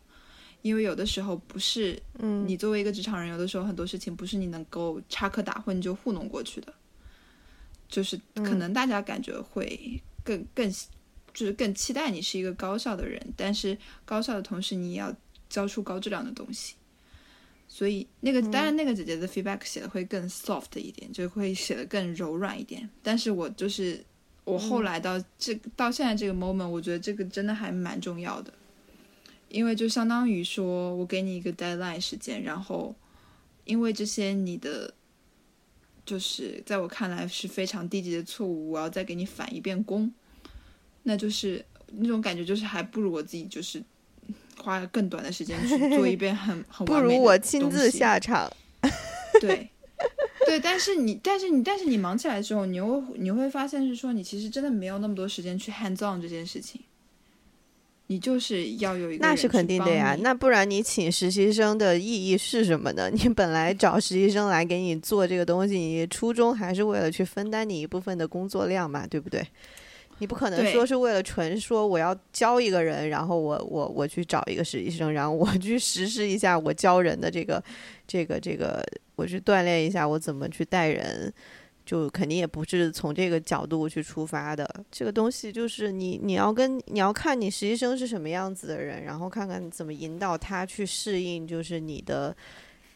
[0.62, 6.74] 因为有的时候不是，嗯，你作为一个职场人，有的时候很多事情不是你能够插科打诨就糊弄过去的。
[7.88, 10.68] 就是可能大家感觉会更更，
[11.32, 15.14] 就是更期待你是一个高效的人，但是高效的同时，你也要
[15.48, 16.74] 交出高质量的东西。
[17.70, 22.88] 所以那个当然那个姐姐的 feedback 写的会更 soft 一点，就会写的更柔软一点。
[23.02, 24.02] 但是我就是
[24.44, 28.52] 我后来到这到现在这个 moment，我觉得这个真的还蛮重要的，
[29.50, 32.96] 因为就相当于说我给你一个 deadline 时间，然后
[33.64, 34.94] 因为这些你的
[36.06, 40.10] 就是在我看来是非常低级的错误，我要再给你返一遍工，
[41.02, 43.84] 那就是那种感觉就是还不如我自己就是。
[44.62, 48.50] 花更短的时间去做一 遍很很不如我亲自下场。
[49.40, 49.68] 对，
[50.46, 56.80] 对，但是你，但是你，但是你忙起来的时候，你又你会发现是说，你其实真的没有那么多时间去 hands on 这件事情。
[58.10, 63.10] 你就是要有一个那是肯定的呀，那不然你请实习生的意义是什么呢？
[63.10, 69.46] 你本来找实习生来给你做这个东西，你初衷还是为了去分担你一部分的工作量嘛，对不对？
[70.18, 77.62] 你不可能说是为了纯说我要教一个人，然后我我我去找一个实习生，然后我去实施一下我教人的这个
[78.06, 78.84] 这个这个，
[79.16, 81.32] 我去锻炼一下我怎么去带人，
[81.86, 84.68] 就肯定也不是从这个角度去出发的。
[84.90, 92.36] 这个东西就是你你要跟你要看你实习生是什么样子的人，然后看看怎么引导他去适应，就是你的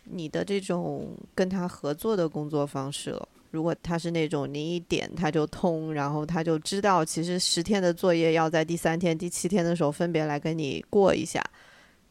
[0.05, 3.29] 你的这种跟他合作的工作方式了。
[3.51, 11.45] 如果他是那种你一点他就通，然后他就知道其实十天的作业要在第三天、第七天的时候分别来跟你过一下，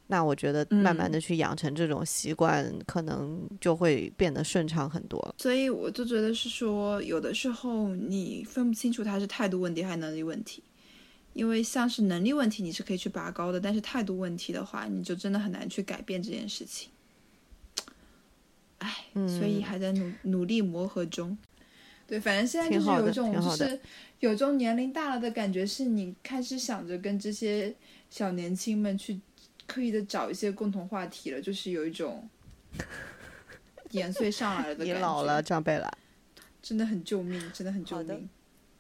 [0.06, 5.34] 那我觉得慢慢的去养成这种习惯，可能就会变得顺畅很多。
[5.39, 10.62] 所以我就觉得是说，有的时候你分不清楚他是态度问题还是能力问题，
[11.34, 16.91] 因为像是能力问题你是可以去拔高的，但是态度问题的话，你就真的很难去改变这件事情。
[18.82, 21.38] 唉，所以还在努努力磨合中。
[22.08, 23.80] 对，反正现在就是有一种，就是
[24.20, 27.74] 有种年龄大了的感觉，是你开始想着跟这些
[28.10, 29.22] 小年轻们去
[29.65, 32.28] 刻意的找一些共同话题了，就是有一种
[33.91, 34.94] 年岁上来了的感觉。
[34.94, 35.89] 你老了，长辈了，
[36.62, 38.28] 真的很救命，真的很救命。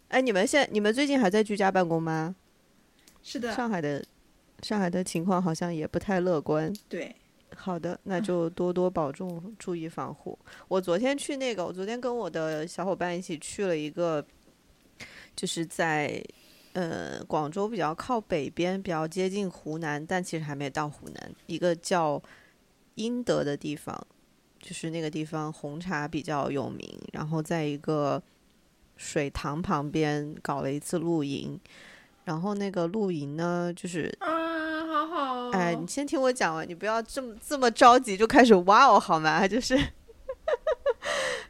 [0.09, 2.35] 哎，你们现你们最近还在居家办公吗？
[3.23, 3.55] 是的。
[3.55, 4.03] 上海的
[4.63, 6.73] 上海的情况好像也不太乐观。
[6.89, 7.15] 对。
[7.55, 10.37] 好的，那就多多保重，注意防护。
[10.67, 14.25] 我昨天去那个，我昨天跟我的小伙伴一起去了一个，
[15.35, 16.23] 就是在
[16.73, 22.21] 呃广州比较靠北边，比较接近湖南，但其实还没到湖南，一个叫
[22.95, 24.07] 英德的地方，
[24.59, 28.23] 就是那个地方红茶比较有名，然后在一个
[28.95, 31.59] 水塘旁边搞了一次露营，
[32.23, 34.17] 然后那个露营呢，就是。
[35.53, 39.45] 哎，你先听我讲完，你不要这么这么着急就开始哇哦，好吗？
[39.47, 39.77] 就是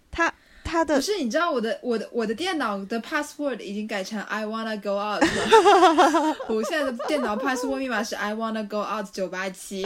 [0.09, 9.11] 他他的不是，你知道我的我的我的电脑的 password 已经改成 I wanna go out 了， 我现在的电脑 password 密码是 I wanna go out
[9.11, 9.83] 九八七，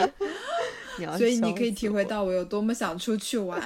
[1.18, 3.60] 所以你可以体会到我有多么想出去玩。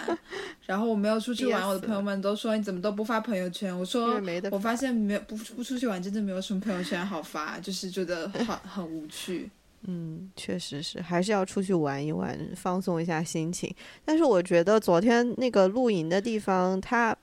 [0.67, 3.77] 然后我没有出去玩，我的朋友们都说你怎么都不发朋友圈？
[3.77, 4.21] 我说
[4.53, 9.51] 我发现没有不不出去玩，真的没有什么朋友圈好发，就是觉得很很无趣。
[9.85, 13.75] 嗯，确实是，还是要出去玩一玩，放松一下心情。
[14.05, 17.17] 但是我觉得昨天那个露营的地方，它，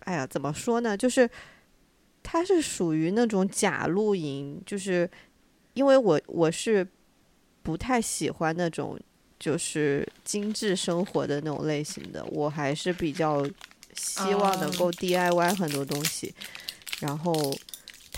[0.00, 0.94] 哎呀，怎么说呢？
[0.94, 1.28] 就是
[2.22, 5.10] 它是属于那种假露营，就是
[5.72, 6.86] 因为我我是
[7.62, 9.00] 不太喜欢那种
[9.38, 13.42] 就是精致生活的那种类型的，我还是比较
[13.94, 16.34] 希望能够 DIY 很多东西，
[17.00, 17.32] 然后。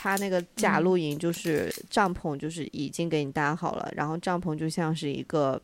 [0.04, 5.58] 他那个假露营就是帐篷，就是已经给你搭好了，然后帐篷就像是一个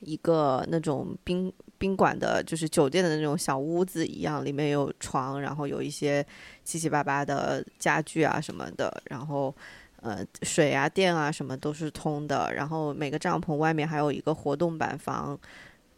[0.00, 6.26] 一个那种宾宾馆的，就是酒店的那种小屋子一样，里面有床，然后有一些
[6.64, 9.54] 七七八八的家具啊什么的，然后
[10.00, 15.38] 呃水啊电啊什么都是通的，然后每个帐篷外面还有一个活动板房，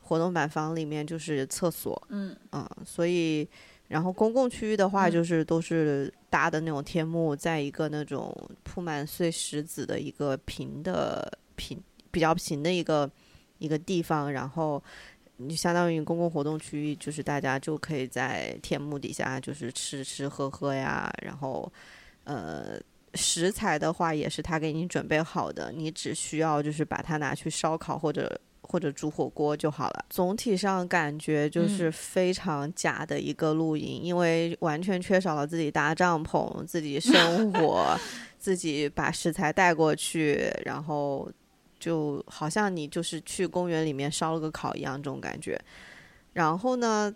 [0.02, 3.48] 活动板房里面就是厕所，嗯嗯，所以。
[3.88, 13.10] 然后公共区域的话，就是都是搭的那种天幕，在一个那种铺满碎石子的一个平的平比较平的一个
[13.58, 14.82] 一个地方，然后
[15.36, 21.72] 你相当于公共活动区域，就是大家就可以在天幕底下就是吃吃喝喝呀，然后
[22.24, 22.80] 呃
[23.14, 28.40] 食材的话也是他给你准备好的，你只需要就是把它拿去烧烤或者。
[28.68, 30.04] 或者煮火锅就好了。
[30.10, 37.96] 总体上感觉就是非常假的一个露营，因为完全缺少了自己搭帐篷、自己生 火、
[38.38, 41.30] 自己把食材带过去，然后
[41.78, 45.58] 就好像你就是去公园里面烧了个烤一样这种感觉。
[46.32, 47.14] 然后呢，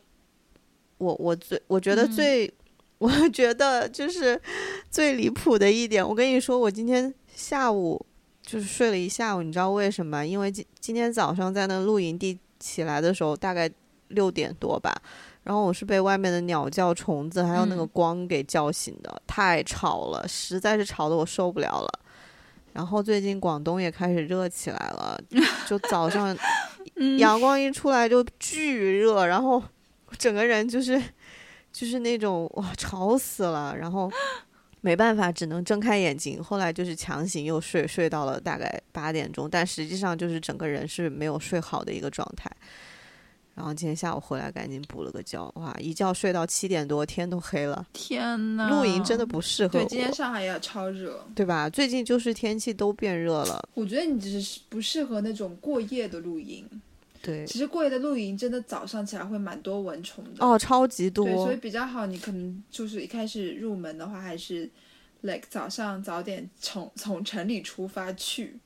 [0.99, 2.53] 我我最我觉得最
[2.99, 4.41] 我觉得就是
[4.91, 8.07] 最离谱的一点，我跟你说，我今天下午。
[8.43, 10.27] 就是睡了一下午，你知道为什么？
[10.27, 13.71] 因为今今天早上在那露营地起来的时候，大概
[14.09, 14.93] 六点多吧，
[15.45, 22.01] 然后我是被外面的鸟叫、虫子还有那个光给叫醒的，太吵了，实在是吵得我受不了了。
[22.73, 25.21] 然后最近广东也开始热起来了，
[25.69, 26.37] 就早上
[27.19, 29.63] 阳光一出来就巨热，然后
[30.19, 31.01] 整个人就是
[31.73, 34.11] 就是那种哇，吵死了，然后。
[34.81, 36.43] 没办法，只能睁开眼睛。
[36.43, 42.51] 后来就是强行又睡，睡到了大概八点钟，但实际上就是整个人是没有睡好的一个状态。
[43.55, 47.87] 然后今天下午回来，赶紧补了个觉，哇，一觉睡到七点多，天都黑了。
[47.93, 49.81] 天呐，露营真的不适合。
[49.81, 51.69] 对，今天上海也超热，对吧？
[51.69, 53.69] 最近就是天气都变热了。
[53.75, 56.65] 我觉得你只是不适合那种过夜的露营。
[57.23, 61.25] 对，其实过夜的露营真的早上起来会蛮多蚊虫的哦，超级多。
[61.27, 64.69] 对，所以比较好，你可能就是一开始入门的话，还是
[65.21, 68.59] ，like 早上早点从从城里出发去，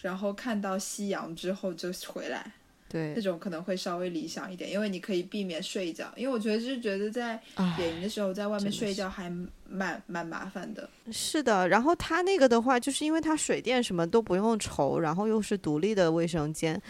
[0.00, 2.52] 然后看到夕阳之后就回来。
[2.92, 6.12] 对，那种可能会稍微理想一点，因为你可以避免睡觉。
[6.16, 7.40] 因为我觉得就是觉得在
[7.78, 9.32] 野营的时候，在外面睡觉还
[9.68, 10.90] 蛮蛮麻烦的。
[11.12, 16.82] 是的，然后它那个的话，就是因为它水电什么都不用愁，然后又是独立的卫生间，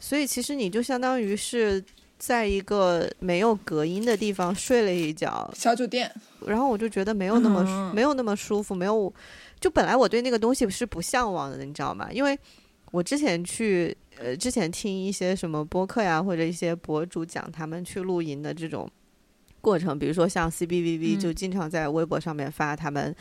[0.00, 1.80] 所以其实你就相当于是
[2.18, 6.10] 在一个没有隔音的地方睡了一觉，小酒店。
[6.44, 9.12] 然后我就觉得没有那么没有那么舒服，没有
[9.60, 12.08] 就本来我对那个东西是不向往的，你知道吗？
[12.10, 12.36] 因为
[12.94, 13.96] 我之前去。
[14.16, 18.88] 呃，之前听一些什么播客呀，或者一些博主讲他们去露营的这种
[19.60, 23.12] 过程，比如说像 C B V V 就经常在微博上面发他们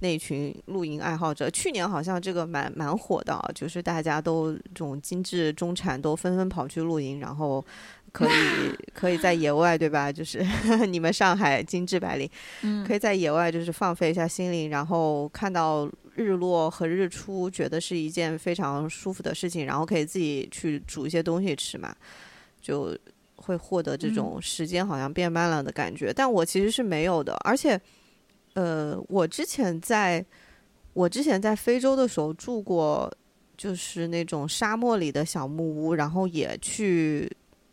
[0.00, 1.48] 那群露营爱好者。
[1.48, 7.64] 去年好像这个蛮蛮火的，就是大家都这种精致中产都纷纷跑去露营，然后
[8.12, 8.30] 可以
[8.92, 10.12] 可以在野外，对吧？
[10.12, 10.44] 就是
[10.86, 12.30] 你们上海精致白领，
[12.86, 15.90] 可以在野外就是放飞一下心灵，然后看到。
[16.14, 21.94] 日落和日出，觉得是一件非常舒服的事情，然后可以自己去煮一些东西吃嘛，
[22.60, 22.94] 就
[23.36, 26.12] 会获得这种时间好像变慢了的感觉。
[26.12, 27.80] 但我其实是没有的，而且，
[28.54, 30.24] 呃，我之前在
[30.92, 33.10] 我之前在非洲的时候住过，
[33.56, 37.26] 就是那种沙漠里的小木屋，然后也去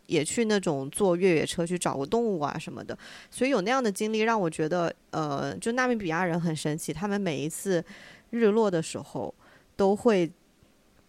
[0.06, 2.98] 也去那种坐越野车去找过动物啊什么的，
[3.30, 7.84] 所以有那样的经历让我觉得，呃，就纳米比亚人很神奇，他们每一次。
[8.30, 9.34] 日落的时候，
[9.76, 10.30] 都会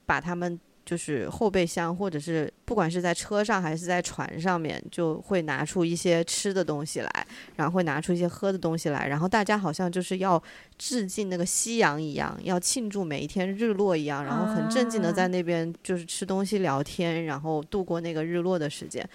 [0.06, 10.42] 把他们就是后备箱，或者是不管是在车上还是在船上面，就会拿出一些吃的东西来，然后会拿出一些喝的东西来，然后大家好像就是要
[10.78, 19.08] 致敬那个夕阳一样，要庆祝每一天日落一样，然后很正经的在那边就是吃东西聊天，然后度过那个日落的时间，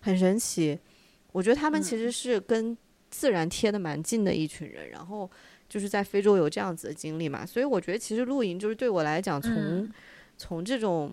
[0.00, 0.78] 很神奇。
[1.32, 2.76] 我觉得他们其实是跟
[3.10, 5.28] 自然贴的蛮近的一群人，然后。
[5.68, 9.88] 就是在非洲有这样子的经历嘛，所以我觉得其实露营就是对我来讲，从
[10.36, 11.12] 从这种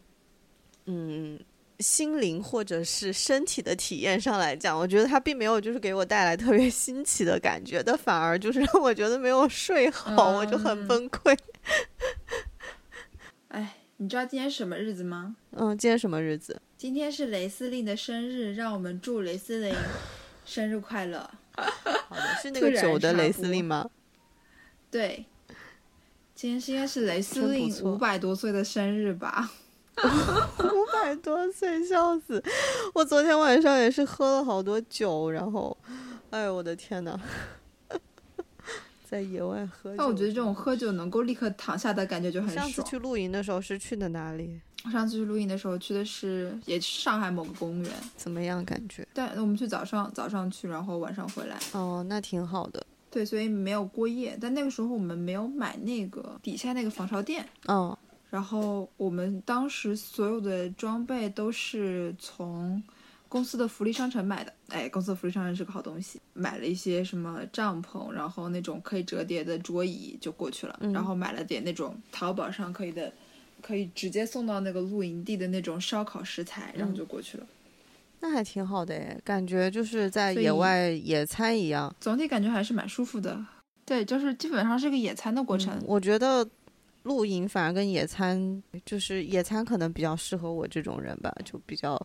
[0.86, 1.40] 嗯
[1.80, 11.38] 心灵或者是身体的体验上来讲，我觉得它并没有就是给我带来特别新奇的感觉，但反而就是让我觉得没有睡好，我就很崩溃。
[13.50, 15.36] 哎，你知道今天什么日子吗？
[15.52, 16.62] 嗯，今天什么日子？
[16.78, 19.76] 今天是雷司令的生日，让我们祝雷司令
[20.46, 21.30] 生日快乐。
[21.56, 23.90] 好的，是那个酒的雷司令吗？
[24.96, 25.26] 对，
[26.34, 29.52] 今天是应该是雷司令五百多岁的生日吧？
[30.02, 32.42] 五百多岁，笑死！
[32.94, 35.76] 我昨天晚上也是喝了好多酒，然后，
[36.30, 37.20] 哎呦我的天呐，
[39.04, 39.96] 在野外喝酒。
[39.98, 42.62] 但我觉得这种喝酒能够立刻躺下的感觉就很爽。
[42.62, 44.62] 上次去露营的时候是去的哪里？
[44.90, 47.92] 上次去露营的时候去的是也上海某个公园。
[48.16, 49.06] 怎么样感觉？
[49.14, 51.58] 对，我们去早上早上去，然后晚上回来。
[51.74, 52.82] 哦，那挺好的。
[53.16, 57.48] 对，所以没有过夜，但那个时候我们没有买那个底下那个防潮垫。
[57.66, 57.98] 嗯，
[58.30, 62.84] 然后我们当时所有的装备都是从
[63.30, 64.52] 公司的福利商城买的。
[64.68, 70.78] 哎，公司的福利商城是个好东西，买了一些什么帐篷，然后那种可以折叠的桌椅就过去了。
[70.94, 73.14] 然后买了点那种淘宝上可以的，
[73.62, 77.48] 可以直接送到那个露营地的那种烧烤食材，然后就过去了。
[78.26, 83.40] 那还挺好的诶，感觉就是在野外野餐一样，总体感觉还是蛮舒服的。
[83.86, 85.80] 对，就是基本上是个野餐的过程。
[85.86, 86.44] 我觉得
[87.04, 91.96] 露营反而跟野餐，就是野餐可能比较适合我这种人吧，就比较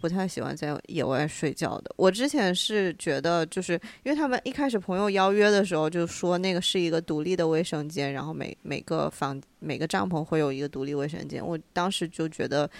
[0.00, 1.92] 不太喜欢在野外睡觉的。
[1.98, 12.70] 我之前是觉得，就是因为他们一开始朋友邀约的时候就说那个是一个独立的卫生间，然后每每个房每个帐篷会有一个独立卫生间，我当时就觉得，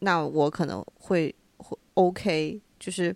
[0.00, 1.32] 那我可能会。
[1.94, 3.14] OK，就是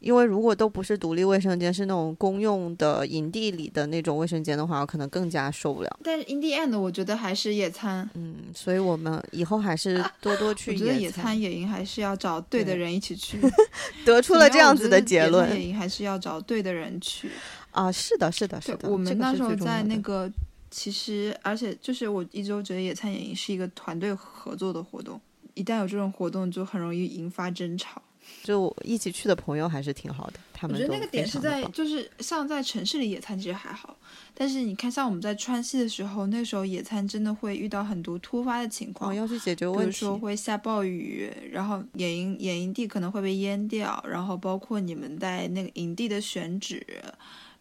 [0.00, 6.00] 因为如果都不是独立卫生间，是那种公用的营地里的那种卫生间的话，我可能更加受不了。
[6.04, 8.08] 但是 in the end，我觉得还是野餐。
[8.12, 10.72] 嗯，所以我们以后还是多多去。
[10.72, 13.40] 我觉得野餐野营还是要找对的人一起去。
[14.04, 15.48] 得出了这样子的结论。
[15.50, 17.30] 野营还是要找对的人去。
[17.70, 18.90] 啊，是的，是的，是的。
[18.90, 20.30] 我们那时候在那个，
[20.70, 25.18] 其实而且就是我一直都觉得野餐野营是一个团队合作的活动。
[25.54, 28.02] 一旦有这种活动，就很容易引发争吵。
[28.42, 33.94] 就一起去的朋友还是挺好的，他们我觉得那个点是在，就是像在城市里野餐其实还好，
[34.32, 46.82] 但是你看像我们在川西的时候，那时候野餐真的会遇到很多突发的情况，要去解决问题，比如说会下暴雨，然后野营野营地可能会被淹掉，然后包括你们在那个营地的选址，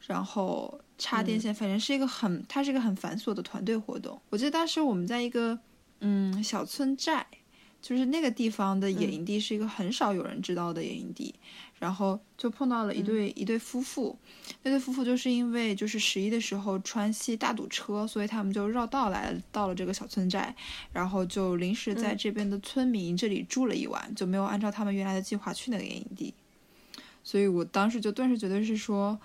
[0.07, 4.17] 然后插电线，反正是一个很，它是一个很繁琐的团队活动。
[4.29, 5.59] 我记得当时我们在一个
[5.99, 7.27] 嗯小村寨。
[7.83, 11.35] 就是那个地方的野营地是一个很少有人知道的野营地，
[11.79, 14.17] 然后就碰到了一对一对夫妇，
[14.63, 20.55] 那对夫妇就是因为就是十一的时候川西大堵车，所以他们就绕道来到了这个小村寨，
[20.93, 26.33] 然后就临时在这边的村民这里住了一晚，就没有按照他们原来的计划去那个野营地，
[27.21, 29.19] 所以我当时就顿时觉得是说，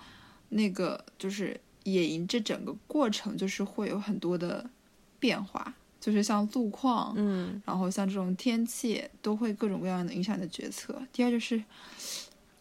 [0.49, 4.69] 那个就是野营这整个过程就是会有很多的
[5.17, 5.75] 变化。
[5.99, 11.01] 就是像路况，嗯，然后像这种天气，都会各种各样的影响你的决策。
[11.11, 11.61] 第二就是，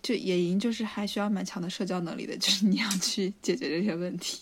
[0.03, 4.41] 就野营就是还需要蛮强的社交能力的，就是你要去解决这些问题。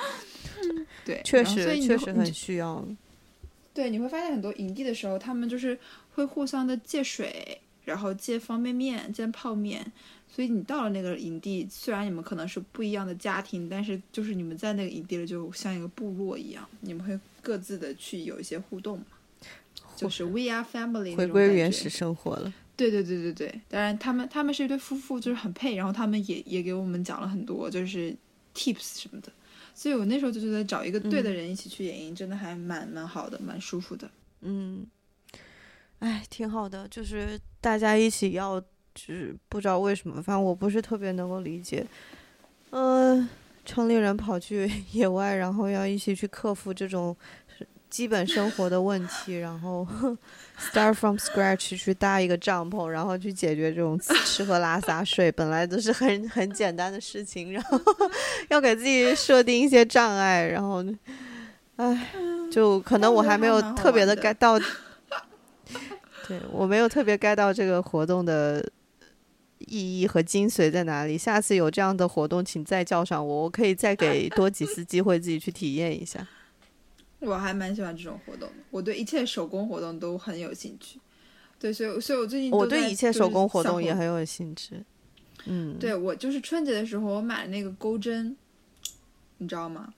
[1.06, 2.86] 对，确实确实很需要。
[3.72, 5.78] 对，你会发现很多营地的时候，他们就是
[6.14, 9.90] 会互相的借水，然后借方便面、借泡面。
[10.28, 17.18] 所以你到了那个营地，虽然你们可能是不一样的家庭，但是就是你们在那个营地里，就像一个部落一样，你们会。
[17.46, 19.04] 各自的去有一些互动嘛，
[19.94, 22.52] 就是 We are family，回归原始生活了。
[22.76, 28.12] 对对对对对，当然他们他们是一对夫妇，就是很配，然后他们也也给我们讲了很多就是
[28.52, 29.30] tips 什么的，
[29.76, 34.10] 所以我那时候就觉得找一个对的人一起去野营，真的还蛮蛮好的，蛮舒服的。
[34.40, 34.84] 嗯，
[36.00, 41.86] 哎，挺好的，就是大家一起要，就是不知道为什么，反正我不是特别能够理解，
[42.70, 43.28] 嗯。
[43.66, 47.14] 城里人跑去 野外，然后要一起去克服这种
[47.90, 49.86] 基本生活的问题，然后
[50.58, 57.78] start from scratch 去搭一个帐篷，然后去解决这种吃喝拉撒睡，本来都是很很简单的事情，然后
[58.48, 60.84] 要给自己设定一些障碍，然后，
[61.76, 62.08] 唉，
[62.50, 64.58] 就可能我还没有特别的 get 到，
[66.26, 68.64] 对我没有特别 get 到这个活动的。
[69.66, 71.18] 意义和精髓在哪里？
[71.18, 76.26] 下次有这样的活动，请再叫上我，我可以再给多几次机会自己去体验一下。
[77.20, 80.98] 我还蛮喜欢这种活动的，我对一切手工活动都很有兴趣。
[81.58, 84.82] 对，所以，所以我最近我对一切手工活动也很有兴趣。
[85.46, 88.36] 嗯，对我就是春节的时候，我买了那个钩针，
[89.38, 89.94] 你知道吗？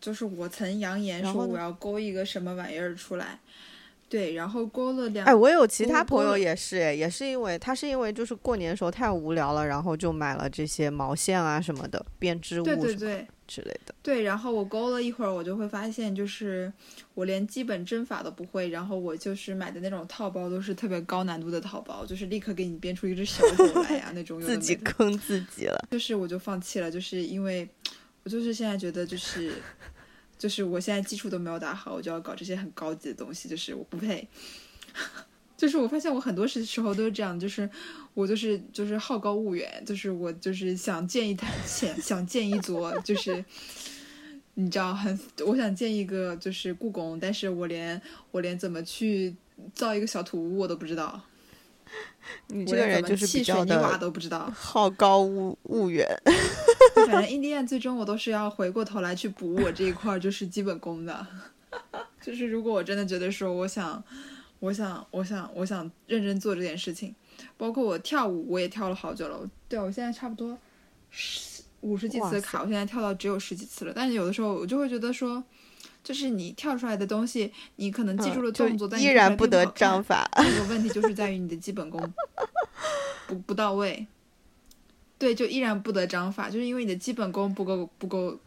[0.00, 3.38] 就是我曾扬言说我要勾一个什么玩意儿出来。
[4.14, 5.26] 对，然后勾了两。
[5.26, 13.92] 哎，我有其他朋友也是，哎，也是因为他是因为就是过年的时候太无聊了，然后就买了这些毛线啊什么的编织物，对对对之类的。
[14.04, 16.72] 对，然后我勾了一会儿，我就会发现，就是
[17.14, 24.40] 我连基本针法都不会，然后我就是买的那种套包都是特别高难度的套包，就是立刻给你编出一只小狗来呀那种。
[24.40, 25.88] 自己坑自己了。
[25.90, 27.68] 就是我就放弃了，就是因为
[28.22, 29.54] 我就是现在觉得就是。
[30.44, 34.28] 就是我现在基础都没有打好，我就要搞这些很高级的东西，就是我不配。
[35.56, 37.66] 就是我发现我很多时时候都是这样，就是
[38.12, 43.42] 我就是就是好高骛远，就是我就是想建一台，想想建一座，就是
[44.52, 47.98] 你知道，很我想建一个就是故宫，但是我连
[48.30, 49.34] 我连怎么去
[49.72, 51.18] 造一个小土屋我都不知道。
[52.48, 56.06] 你这个人就是比较的都不知道，好高骛骛远。
[57.06, 61.26] 反正印第安最终我都是要回过头来去补我这一块就是基本功的。
[62.20, 64.02] 就是如果我真的觉得说我想，
[64.60, 67.14] 我想，我想，我想认真做这件事情，
[67.56, 69.48] 包括我跳舞，我也跳了好久了。
[69.68, 70.56] 对我现在差不多
[71.10, 73.92] 十五十几次的卡，我现在跳到只有十几次了。
[73.94, 75.42] 但是有的时候我就会觉得说。
[76.02, 80.30] 就是你跳出来的东西，你可能记住了动作，但依然不得章法。
[80.36, 81.98] 这个问题就是在于你的基本功
[83.26, 84.06] 不不到位。
[85.24, 88.38] 对，就依然不得章法，就是因为你的基本功不够不够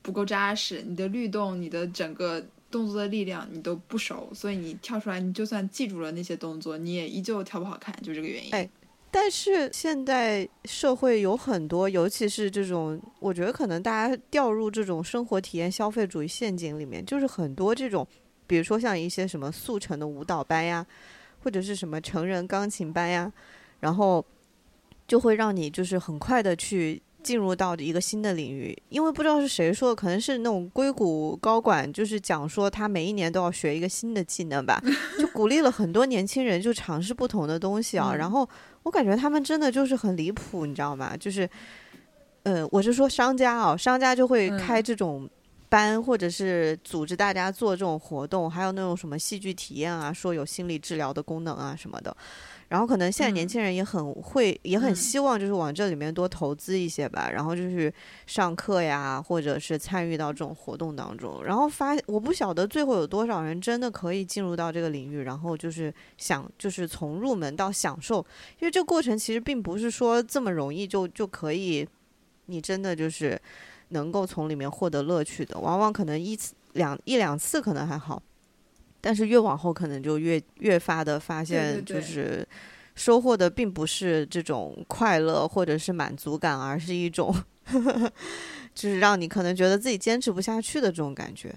[0.00, 8.54] 不够扎实，你的律动、你的整个动作的力量你都不熟，所以你跳出来，你就算记住了那些动作，你也依旧跳不好看，就这个原因。
[8.54, 8.66] 哎
[9.10, 18.06] 但是现在社会有很多，尤其是这种，我觉得可能大家掉入这种生活体验消费主义陷阱里面，就是很多这种，
[18.46, 20.86] 比如说像一些什么速成的舞蹈班呀，
[21.42, 23.32] 或者是什么成人钢琴班呀，
[23.80, 24.22] 然后
[25.06, 34.82] 就会让你就是很快的去进入到一个新的领域，因为不知道是谁说，可能是那种硅谷高管就是讲说他每一年都要学一个新的技能吧，
[35.18, 38.48] 就 鼓励了很多年轻人就尝试不同的东西啊，然后。
[38.86, 41.16] 我感觉他们真的就是很离谱，你知道吗？
[41.16, 41.50] 就是，
[42.44, 45.28] 呃，我是说商家啊，商家就会开这种
[45.68, 52.16] 班，或者是组织大家做这种活动，还有那种什么戏剧体验啊，说有心理治疗的功能啊什么的。
[52.68, 57.30] 然后可能现在年轻人也很会，也很希望就是往这里面多投资一些吧。
[57.30, 57.92] 然后就是
[58.26, 61.44] 上课呀，或者是参与到这种活动当中。
[61.44, 68.18] 然后发，我不晓得最后有多少人真的可以进入到这个领域，然后就是想就是从入门到享受，
[68.58, 71.86] 因为这个过程其实并不是说这么容易就就可以，
[72.46, 73.40] 你真的就是
[73.90, 75.58] 能够从里面获得乐趣的。
[75.60, 78.20] 往往可能一次两一两次可能还好。
[79.06, 82.44] 但是越往后可能就越越发的发现，就是
[82.96, 87.32] 收获的并不是这种快乐或者是满足感，而是一种，
[88.74, 91.54] 就是让你可能觉得自己坚持不下去的这种感觉。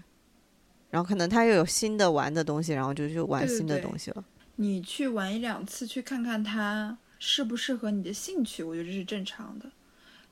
[0.91, 4.23] 然后可能他又有新的玩的东西，然后就去玩新的东西了。
[4.57, 9.65] 你去玩一两次，去看看它适不适合你的兴趣，我觉得这是正常的。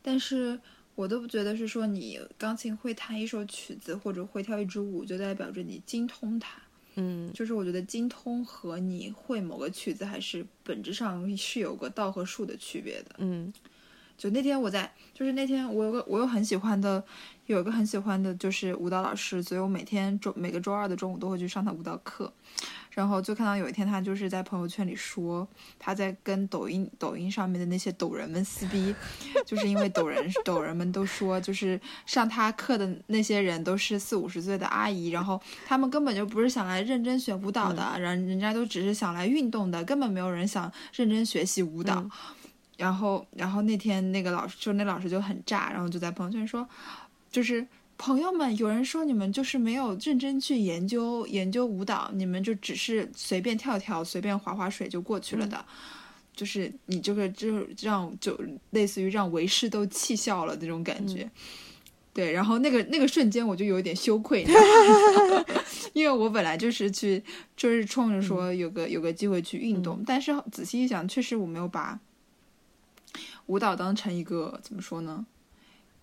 [0.03, 0.59] 但是
[0.93, 6.61] 我都不觉得是说你钢琴会弹一首曲子或者会跳一支舞，就代表着你精通它。
[6.98, 13.16] 嗯，就是我觉得精通和你会某个曲子还是本质上是有个道和术的区别的。
[13.20, 13.54] 嗯，
[14.18, 17.03] 就那天我在，就是那天我有个我有很喜欢的，
[17.45, 22.34] 有一个很喜欢的就是舞蹈老师，所以我每天周每个周二的中午都会去上他舞蹈课。
[22.89, 25.47] 然后就看到有一天，他就是在朋友圈里说，
[25.78, 28.95] 他在跟抖音抖音上面的那些抖人们撕逼，
[29.45, 42.03] 就是因为抖人抖人们都说，就是上他课的那些人都是四五十岁的阿姨，然后他们根本就不是想来认真学舞蹈的，人人家都只是想来运动的，根本没有人想认真学习舞蹈。
[42.78, 46.65] 然后，然后那天那个老师就那老师就很炸，然后就在朋友圈说，
[47.32, 47.67] 就是。
[47.99, 55.65] 朋友们，有人说你们就是没有认真去研究研究舞蹈，你们就只是随便跳跳、随便划划水就过去了的，
[56.32, 61.28] 就是你这个就让就类似于让为师都气笑了那种感觉。
[62.13, 64.45] 对，然后那个那个瞬间我就有点羞愧，
[65.93, 67.23] 因为我本来就是去
[67.55, 71.99] 就是冲着说有个有个机会去运动，但是仔细一想，确实我没有把
[73.48, 75.26] 舞蹈当成一个怎么说呢？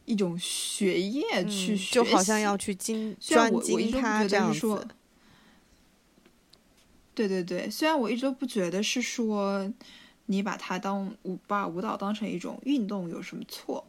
[0.04, 4.86] 一种学业去学就好像要去精专精它这样子。
[7.14, 9.72] 对对对，虽然我一直都不觉得是说
[10.26, 13.86] 你把它当舞把舞蹈当成一种运动有什么错，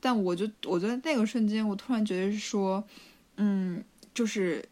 [0.00, 2.82] 但我就我觉得那个瞬间，我突然觉得是说，
[3.36, 4.66] 嗯，就是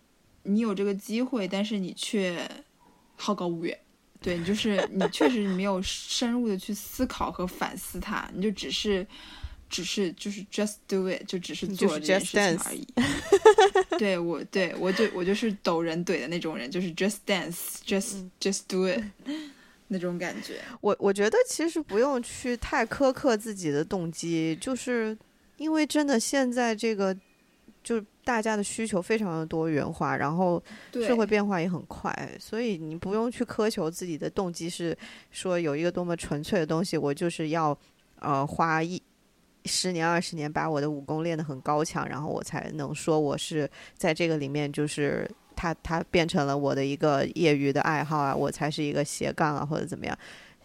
[0.45, 2.51] 你有这个机会，但是你却
[3.17, 3.79] 好高骛远。
[4.23, 9.07] 对你就是你确实没有深入的去思考和反思它，你就只是。
[9.75, 12.87] 只是就是 just do it，就只是做这件事情而已。
[13.99, 19.03] 对我，对我就我就是抖人怼的那种人，就是 just dance，just just do it
[19.89, 20.61] 那种感觉。
[20.83, 25.17] 我我觉得其实不用去太苛刻自己的动机，就是
[25.57, 27.17] 因为真的现在这个
[27.83, 30.63] 就大家的需求非常的多元化，然后
[30.93, 34.97] 社会变化也很快，所以你不用去苛求自己的动机是
[35.31, 37.77] 说有一个多么纯粹的东西，我就是要
[38.19, 39.03] 呃花一。
[39.65, 50.19] 十年二十年把我的武功练得很高强，然后我才能说我是在这个里面，就是他他变成了我的一个业余的爱好啊，我才是一个斜杠啊或者怎么样？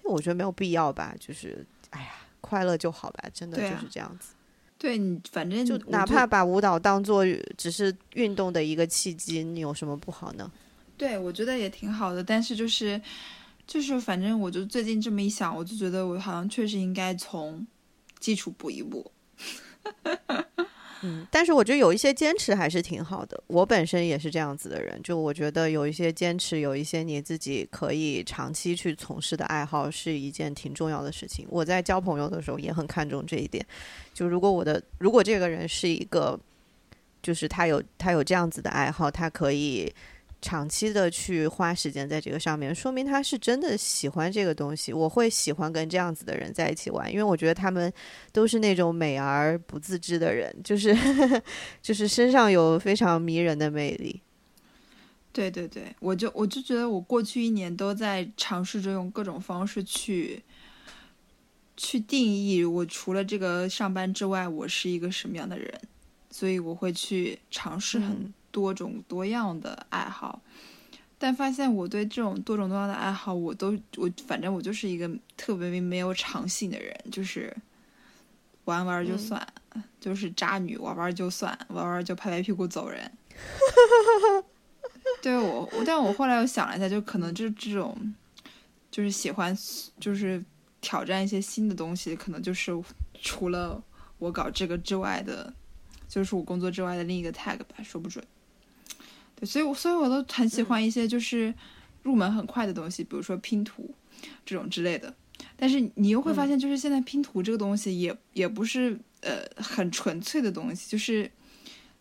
[0.03, 2.07] 我觉得没有必要吧，就是哎呀，
[2.41, 4.33] 快乐就好吧，真的就是这样子。
[4.77, 7.23] 对你反正就哪怕把舞蹈当做
[7.57, 10.51] 只是运动的一个契机，你有什么不好呢？
[10.97, 13.01] 对，我觉得也挺好的，但是就是
[13.65, 17.65] 就是反正我就最近这么一想，我就觉得我好像确实应该从。
[18.19, 19.11] 基础补一补，
[21.31, 23.41] 但是我觉得有一些坚持还是挺好的。
[23.47, 31.45] 我本身也是这样子的人，就我觉得有一些坚持，有一些你自己可以长期去从事的爱好，是一件挺重要的事情。
[31.49, 33.65] 我在交朋友的时候也很看重这一点。
[34.13, 36.39] 就如果我的如果这个人是一个，
[37.21, 39.93] 就是他有他有这样子的爱好，他可以。
[40.39, 44.93] 长期的去花时间在这个上面，说明他是真的喜欢这个东西。
[44.93, 47.91] 我会喜欢跟这样子的人在一起玩，因为我觉得他们
[48.31, 50.95] 都是那种美而不自知的人，就是
[51.81, 54.21] 就是身上有非常迷人的魅力。
[55.33, 60.43] 对对对，我就我就觉得我过去一年都在尝试着用各种方式去
[61.75, 65.79] 去定义我除了这个上班之外，我是一个什么样的人，
[66.29, 68.33] 所以我会去尝试很。
[68.51, 70.41] 多种多样的爱好，
[71.17, 77.55] 但发现我对这种多种多样的爱好，我都我反正我就是一个特别没有长性的人，就是
[78.65, 79.45] 玩玩就算，
[79.99, 83.11] 就是渣女玩玩就算，玩玩就拍拍屁股走人。
[85.21, 88.13] 对我，但我后来又想了一下，就可能就这种，
[88.91, 89.55] 就是喜欢
[89.99, 90.43] 就是
[90.81, 92.71] 挑战一些新的东西，可能就是
[93.21, 93.81] 除了
[94.17, 95.53] 我搞这个之外的，
[96.07, 98.23] 就是我工作之外的另一个 tag 吧，说不准。
[99.39, 101.53] 对，所以，我所以我都很喜欢一些就是
[102.03, 103.93] 入门很快的东西，比如说拼图
[104.45, 105.13] 这种之类的。
[105.55, 111.29] 但是你又会发现，就是现在拼图这个东西也也不是呃很纯粹的东西，就是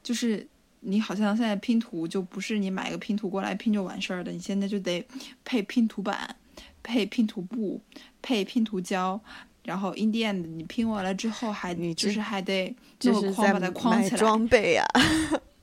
[0.03, 0.47] 就是
[0.80, 5.07] 你好像现在拼图就不是你买个拼图过来拼就完事儿的，你现在就得
[5.45, 6.37] 配拼图板、
[6.82, 7.80] 配拼图布、
[8.22, 9.20] 配拼图胶，
[9.64, 14.84] 然后 in the end 你拼完了之后还你就是还得就是框把它框起来装备呀。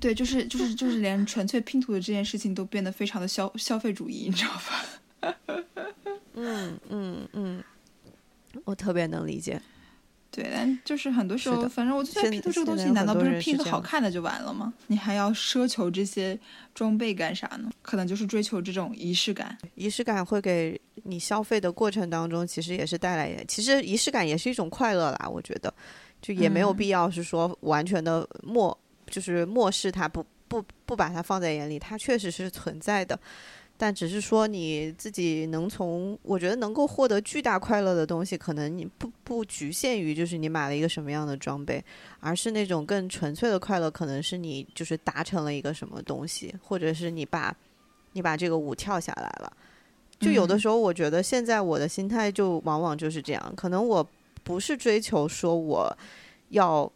[0.00, 5.34] 对，就是就是就是 连纯粹拼图的这件事情都变得非常的消消费主义，你知道吧？
[6.34, 7.62] 嗯嗯嗯，
[8.64, 9.60] 我特别能理解。
[10.32, 14.72] 对，但就是很多时候，反正我就觉得拼图这个东西，难道不是拼个好看的就完了吗？
[14.86, 16.38] 你还要奢求这些
[16.72, 17.68] 装备干啥呢？
[17.82, 19.58] 可能就是追求这种仪式感。
[19.74, 25.28] 仪式感会给你消费的过程当中，其实也是带来，其实仪式感也是一种快乐啦。
[25.28, 25.74] 我觉得，
[26.22, 28.78] 就也没有必要是说完全的漠，
[29.10, 33.18] 就是漠视它，不不不把它放在眼里，它确实是存在的。
[33.76, 41.82] 但只是说你自己能从，我觉得能够获得巨大快乐的东西，可能你不不局限于就是你买了一个什么样的装备，
[42.20, 47.56] 而是那种更纯粹的快乐，可能是你就是达成了一个什么东西，或者是你把，
[48.12, 49.50] 你把这个舞跳下来了。
[50.18, 54.06] 就有的时候，我觉得现在我的心态就往往就是这样，可能我
[54.44, 55.96] 不是追求说我
[56.50, 56.92] 要。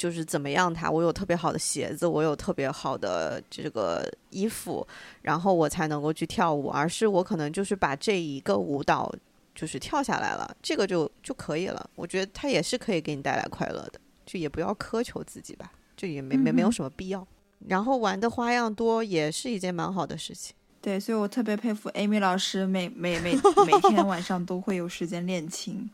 [0.00, 0.72] 就是怎么样？
[0.72, 4.86] 他我有特别好的鞋子，我有特别好的这个衣服，
[5.20, 6.68] 然后我才能够去跳舞。
[6.70, 9.14] 而是我可能就是把这一个舞蹈
[9.54, 11.90] 就是跳下来了，这个就就可以了。
[11.96, 17.28] 我觉得它也是可以给你带来快乐的，就也不要苛求自己吧，就也没没没有什么必要。
[17.68, 20.56] 然后玩的花样多也是一件蛮好的事情。
[20.80, 23.34] 对，所以我特别佩服 Amy 老师，每每每
[23.66, 25.90] 每天晚上都会有时间练琴，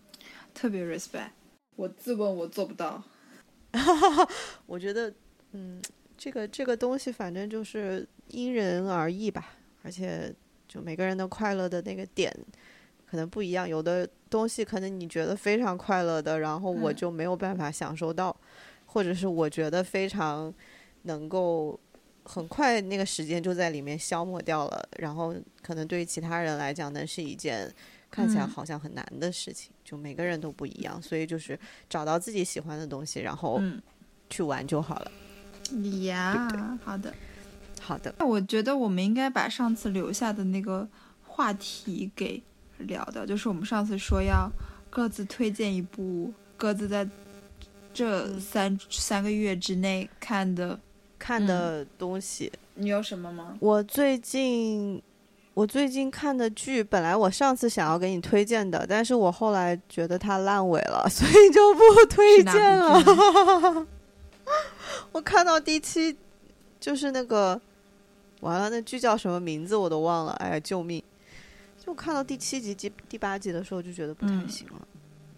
[0.54, 1.30] 特别 respect。
[1.74, 3.02] 我自问我做不到。
[4.66, 5.12] 我觉得，
[5.52, 5.80] 嗯，
[6.16, 10.32] 这个这个东西反正就是因人而异吧，而且
[10.66, 12.34] 就每个人的快乐的那个点
[13.06, 18.34] 可能不一样，有的东西可能你觉得非常快乐的，然后我就没有办法享受到，
[18.86, 20.52] 或者是我觉得非常
[21.02, 21.78] 能够
[22.24, 27.72] 很快那个时间就在里面消磨掉了，然后可能对于其他人来讲，那是一件。
[28.16, 33.60] 看起来好像很难的事情，就每个人都不一样，所以就是找到自己喜欢的东西，然后
[34.30, 35.12] 去玩就好了。
[36.00, 36.48] 呀，
[36.82, 37.12] 好的，
[37.78, 38.14] 好的。
[38.18, 40.88] 那我觉得我们应该把上次留下的那个
[41.24, 42.42] 话题给
[42.78, 44.50] 聊掉，就是我们上次说要
[44.88, 47.06] 各自推荐一部各自在
[47.92, 50.80] 这三三个月之内看的
[51.18, 52.50] 看的东西。
[52.76, 53.58] 你有什么吗？
[53.60, 55.02] 我最近。
[55.56, 61.80] 我最近看的剧，本来我上次想要给你推荐的，但是我后来觉得它烂尾了，所以就不
[62.14, 63.86] 推荐了。
[65.12, 66.14] 我看到第七，
[66.78, 67.58] 就是那个，
[68.40, 71.02] 完了，那剧叫什么名字我都忘了，哎呀，救命！
[71.82, 74.86] 就看到第七集、第第八集的时候，就觉得不太行了。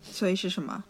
[0.02, 0.82] 所以是什么？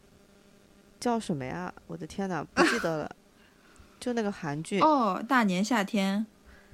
[0.98, 1.70] 叫什么呀？
[1.86, 3.10] 我的天哪，不记得了。
[4.00, 6.24] 就那个韩剧哦，大年夏天，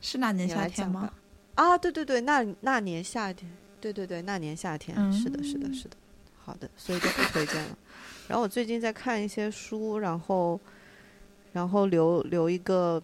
[0.00, 1.11] 是那年夏天吗？
[1.55, 3.50] 啊，对对对，那那年夏天，
[3.80, 5.96] 对对对，那年夏天，是的，是的，是的，
[6.36, 7.78] 好的，所以就不推荐了。
[8.26, 10.59] 然后我最近在看一些书，然后，
[11.52, 13.00] 然后留留一个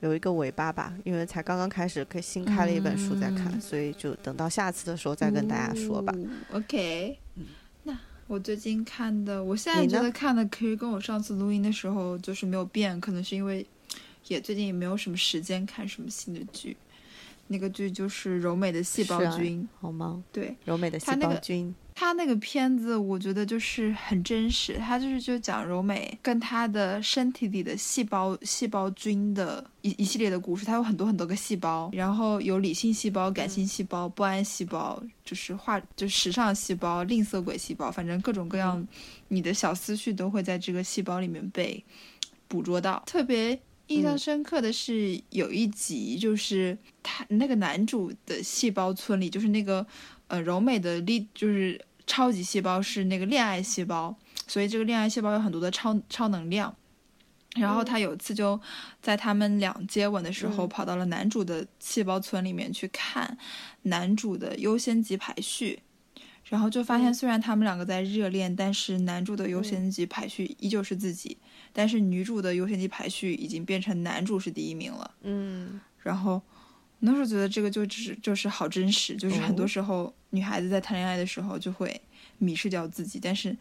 [0.00, 6.12] 留一个尾巴吧，因为才刚刚开始，可以新开了一本书在看，所以就等到下次的时候再跟大家说吧。
[6.52, 7.18] OK，
[7.84, 13.64] 那我最近看的，我现在觉得看的，可以跟我上次录音的时候就是没有变，可能是因为
[14.26, 16.76] 也最近也没有什么时间看什么新的剧。
[17.52, 20.22] 那个剧就是柔美的细胞菌，好吗？
[20.30, 21.74] 对，柔美的细胞菌。
[21.92, 24.78] 他那个片子，我觉得就是很真实。
[24.78, 30.64] 他就是就讲柔美跟他的身体里的细胞细胞菌的一一系列的故事。
[30.64, 38.86] 他有很多很多个细胞，然后有理性细胞、感性细胞、不安细胞，就是化就时尚细胞、吝啬鬼细胞，反正各种各样，
[39.28, 41.84] 你的小思绪都会在这个细胞里面被
[42.48, 43.60] 捕捉到，特别。
[43.90, 49.84] 印象深刻的是有一集，就是他那个男主的细胞村里，就是那个
[50.28, 54.16] 呃柔美的力，就是超级细胞是那个恋爱细胞，
[54.46, 56.74] 所以这个恋爱细胞有很多的超超能量。
[57.56, 58.58] 然后他有一次就
[59.02, 63.36] 在他们俩接吻的时候，跑到了男主的细胞村里面去看
[63.82, 65.80] 男主的优先级排序。
[66.50, 71.36] 然后就发现，虽然他们两个在热恋，但是男主的优先级排序依旧是自己，
[71.72, 75.08] 但是女主的优先级排序已经变成男主是第一名了。
[75.22, 76.42] 嗯，然后
[76.98, 82.00] 那时候觉得这个就只是就是好真实，就是很多时候女孩子在谈恋爱的时候就会
[82.38, 83.56] 迷失掉自己，但是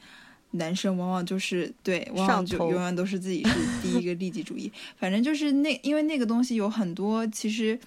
[0.53, 4.71] 男生往往就是对，往往就永远都是自己是第一个利己主义。
[4.97, 7.79] 反正就是那因为那个东西有很多其实。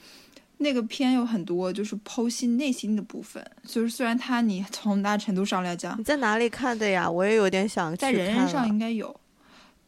[0.63, 7.11] 那个片有很多就是剖析内心的部分，就是虽然它你从很大程度上来讲，你在哪里看的呀？
[7.11, 9.15] 我也有点想在人人上应该有，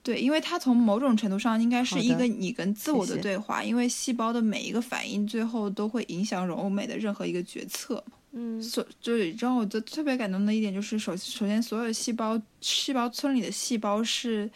[0.03, 8.05] 对，因为它从某种程度上应该是一个你跟自我的对话，因为细胞的每一个反应最后都会影响柔美的任何一个决策。
[8.33, 14.51] 嗯，所就是让我就特别感动的一点就是，首首先所有细胞细胞村里的细胞是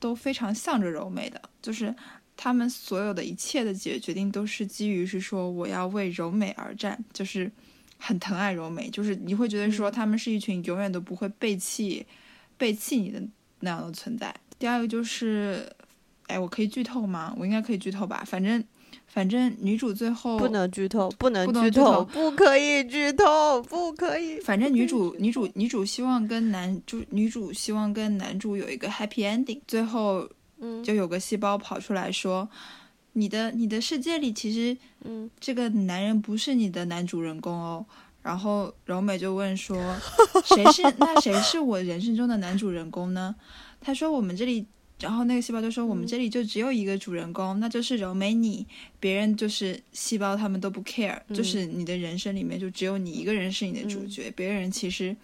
[0.00, 1.94] 都非常向着柔美的，就是。
[2.36, 7.50] 他们所有的一切的决决定都是基于是说我要为柔美而战，就是
[7.98, 12.04] 很疼爱柔美，就是你会觉得说他们是一群永远都不会背弃
[12.56, 13.22] 背弃你的
[13.60, 14.34] 那样的存在。
[14.58, 15.70] 第二个就是，
[16.26, 17.34] 哎，我可以剧透吗？
[17.38, 18.24] 我应该可以剧透吧？
[18.26, 18.62] 反正。
[19.06, 24.40] 反正女主最后不能剧透，不能剧透，不可以剧透，不可以。
[24.40, 29.60] 反正女主女主女主希望跟男主女主希望跟男主有一个 happy ending。
[29.66, 30.26] 最后，
[30.82, 32.48] 就有个细胞跑出来说
[33.14, 37.84] ：“你的你的世界里其实，嗯，这个男人不是你的男主人公哦。
[38.22, 39.76] ”然后柔美就问说
[40.46, 43.34] ：“谁是那谁是我人生中的男主人公呢？”
[43.80, 44.66] 他说：“我们这里。”
[45.00, 48.64] 然后那个细胞就说：“我们这里就只有一个主人公，那就是柔美你。
[49.00, 55.16] 别人就是细胞，他们都不 care，就是你的人生里面就只有你一个人是你的主角，别人其实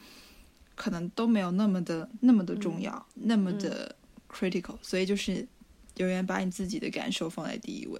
[0.74, 3.94] 可能都没有那么的那么的重要，那么的
[4.38, 4.76] critical。
[4.82, 5.46] 所以就是
[5.96, 7.98] 永远把你自己的感受放在第一位。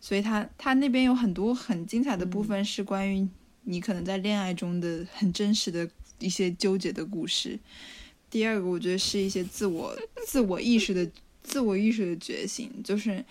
[0.00, 3.28] 所以他他那边有很多很精彩的部分是关于
[3.62, 5.88] 你可能在恋爱中的很真实的
[6.18, 7.58] 一些纠结的故事。”
[8.28, 9.94] 第二个，我觉得是一些自我、
[10.26, 11.06] 自我意识的、
[11.44, 13.22] 自我意识的觉醒，就是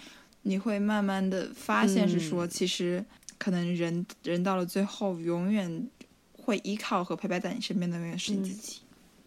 [0.44, 3.04] 你会慢慢的发现，是说其实
[3.40, 5.90] 可能人人到了最后，永远
[6.34, 8.81] 会依靠和陪伴在你身边的永远是你自己。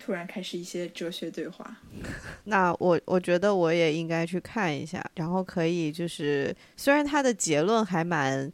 [0.05, 1.75] 突然开始一些哲学对话，
[2.45, 8.53] 那我我觉得我也应该去看一下，然后可以就是，虽然它的结论还蛮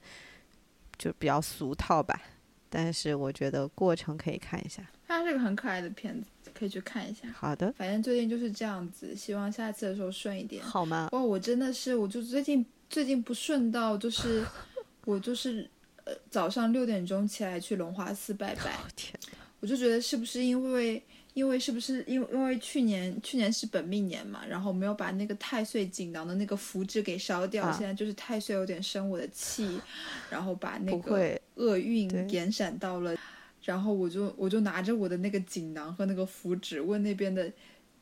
[0.97, 2.21] 就比较俗套吧，
[2.69, 4.89] 但是我觉得过程可以看一下。
[5.09, 6.29] 它是个很可爱的片子。
[6.53, 7.27] 可以去看一下。
[7.35, 10.63] 好的，反正最近就是这样子，希望下次的时候顺一点。
[10.63, 11.09] 好吗？
[11.13, 14.45] 哇，我真的是，我就最近最近不顺到，就是
[15.07, 15.69] 我就是
[16.05, 18.77] 呃早上六点钟起来去龙华寺拜拜。
[18.95, 19.19] 天，
[19.61, 21.03] 我就觉得是不是因为
[21.41, 29.80] 因为是不是因为因为去年去年是本命年嘛，然后没有把那个太岁锦囊的那个符纸给烧掉，现在就是太岁有点生我的气，
[30.28, 33.16] 然后把那个厄运延闪到了。
[33.64, 37.51] 然后我就我就拿着我的那个锦囊和那个符纸问那边的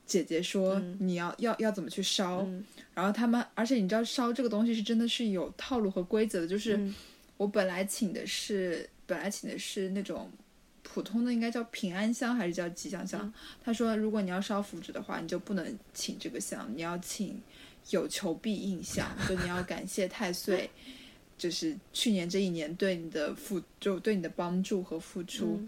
[0.05, 2.45] 姐姐说你要要要怎么去烧，
[2.95, 6.77] 然后他们而且你知道烧这个东西是真的是有套路和规则的，就是
[7.37, 10.29] 我本来请的是本来请的是那种
[10.93, 13.33] 普通的应该叫平安香还是叫吉祥香，
[13.63, 17.41] 他说如果你要烧符纸的话，你就不能请这个香，你要请
[17.91, 20.71] 有求必应香，就你要感谢太岁。
[21.39, 25.61] 就是去年这一年对你的付，就对你的帮助和付出，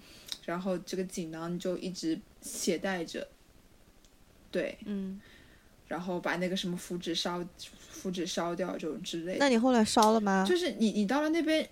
[0.45, 3.25] 然后这个锦囊就一直携带着，
[4.51, 5.21] 对，嗯，
[5.87, 7.47] 然后把那个什么符纸烧，
[7.89, 9.37] 符纸烧掉这种之类。
[9.39, 10.45] 那你后来烧了吗？
[10.45, 11.71] 就是你，你到了那边，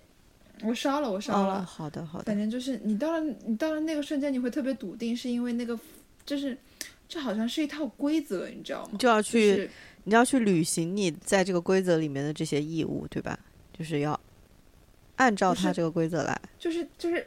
[0.63, 1.63] 我烧了，我烧了。
[1.63, 2.25] 好的，好的。
[2.25, 5.77] 反正就是你到了，你到了那个瞬间，你会特别笃定，是因为那个，
[6.25, 6.57] 就是
[7.07, 8.97] 这好像是一套规则，你知道吗？
[8.99, 9.69] 就要去，
[10.03, 13.39] 你要去履行你在这个规则里面的这些义务，对吧？
[13.77, 14.19] 就是要
[15.15, 17.25] 按照他这个规则来，就是就是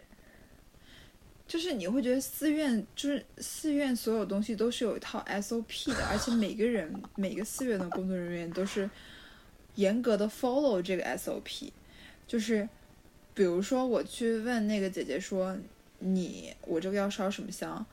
[1.47, 8.89] 就是你会觉得寺院就是寺院所有东西都是有一套 SOP 的，而且每个人每个寺院的工作人员都是
[9.77, 11.71] 严格的 follow 这个 SOP。
[12.25, 12.67] 就是
[13.35, 15.57] 比如说我去问那个姐姐说，
[16.01, 17.85] 你我这个要烧什么香？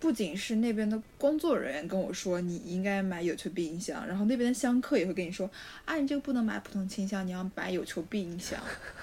[0.00, 5.48] 不仅是那边的工作人员跟我说你应该买有求必应香，然后那边的香客也会跟你说
[5.84, 8.58] 啊，你这个不能买普通清香，你要买有求必应香，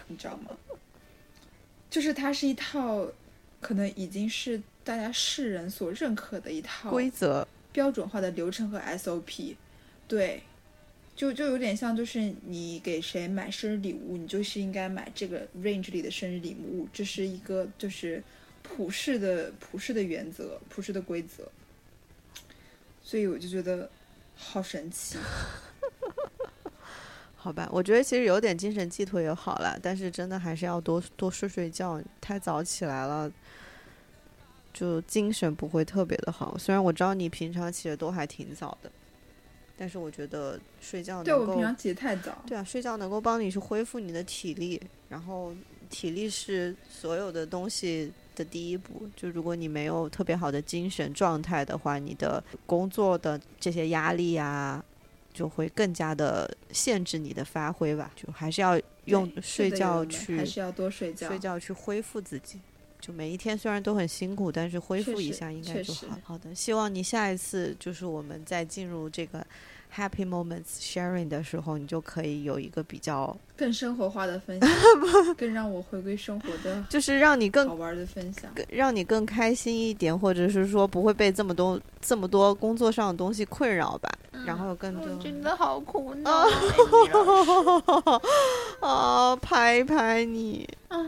[0.08, 0.52] 你知道吗？
[1.90, 3.08] 就是它是一套，
[3.62, 9.56] 可能已经是大家世人所认可的一套规则、标准化的流程和 SOP。
[10.06, 10.44] 对，
[11.20, 18.24] 就就有点像，就是你给谁买生日礼物，你就是应该买这个 range 里的生日礼物，这是一个就是。
[18.62, 21.50] 普世的普世的原则，普世的规则，
[23.02, 23.90] 所以我就觉得
[24.36, 25.18] 好神奇。
[27.36, 32.00] 好吧，我觉得其实有点精神寄托也好了，但是真的还是要多多睡睡觉。
[32.22, 33.32] 太早起来了，
[34.72, 36.56] 就精神不会特别的好。
[36.56, 38.92] 虽然我知道你平常起的都还挺早的，
[39.80, 42.44] 但是我觉得睡觉对我平常起的太早。
[42.46, 45.56] 对啊，睡觉能够帮你去恢复你的体力，然后
[45.90, 48.12] 体力是所有的东西。
[48.36, 54.82] 的第一步，就如果你没有特别好的精神状态的话，你的工作的这些压力呀，
[55.34, 58.10] 就会更加的限制你的发挥吧。
[58.16, 62.62] 就还是要用睡觉去，还是要多睡觉，睡觉去恢复自己。
[63.00, 66.08] 就每一天虽然都很辛苦，但是恢复一下应该就好。
[66.24, 69.46] 好的，希望你下一次就是我们再进入这个。
[69.98, 74.70] Happy moments sharing 的时候，你就可以有一个比较 更生活化的分享，
[75.36, 84.08] 更让我回归生活的， 就是让你更好玩的分享，让你更开心一点，或者是说不会被这么多这么多工作上的东西困扰吧。
[84.46, 86.48] 然后更多真的好苦恼
[88.80, 89.36] 啊！
[89.36, 91.04] 拍拍你啊！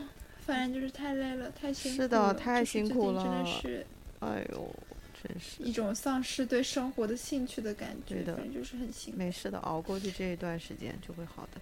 [0.52, 2.04] 反正就是太累了，太辛苦了。
[2.04, 3.86] 是的，太辛苦了，真的是。
[4.20, 4.76] 哎呦，
[5.24, 5.64] 真是。
[5.64, 8.16] 一种丧失对生活的兴趣的感觉。
[8.16, 9.18] 对的，就是很辛苦。
[9.18, 11.62] 没事的，熬过去这一段时间就会好的。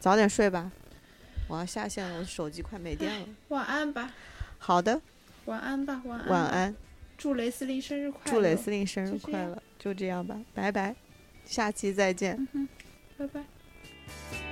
[0.00, 0.72] 早点睡吧，
[1.46, 3.26] 我要下线了，我手机快没电了。
[3.50, 4.12] 晚安吧。
[4.58, 5.00] 好的。
[5.44, 6.28] 晚安吧，晚安。
[6.28, 6.74] 晚安。
[7.16, 8.30] 祝雷司令生日快乐！
[8.32, 9.62] 祝雷司令生日快乐！
[9.78, 10.96] 就这样吧，拜拜，
[11.44, 12.48] 下期再见。
[12.52, 12.68] 嗯
[13.16, 13.44] 拜拜。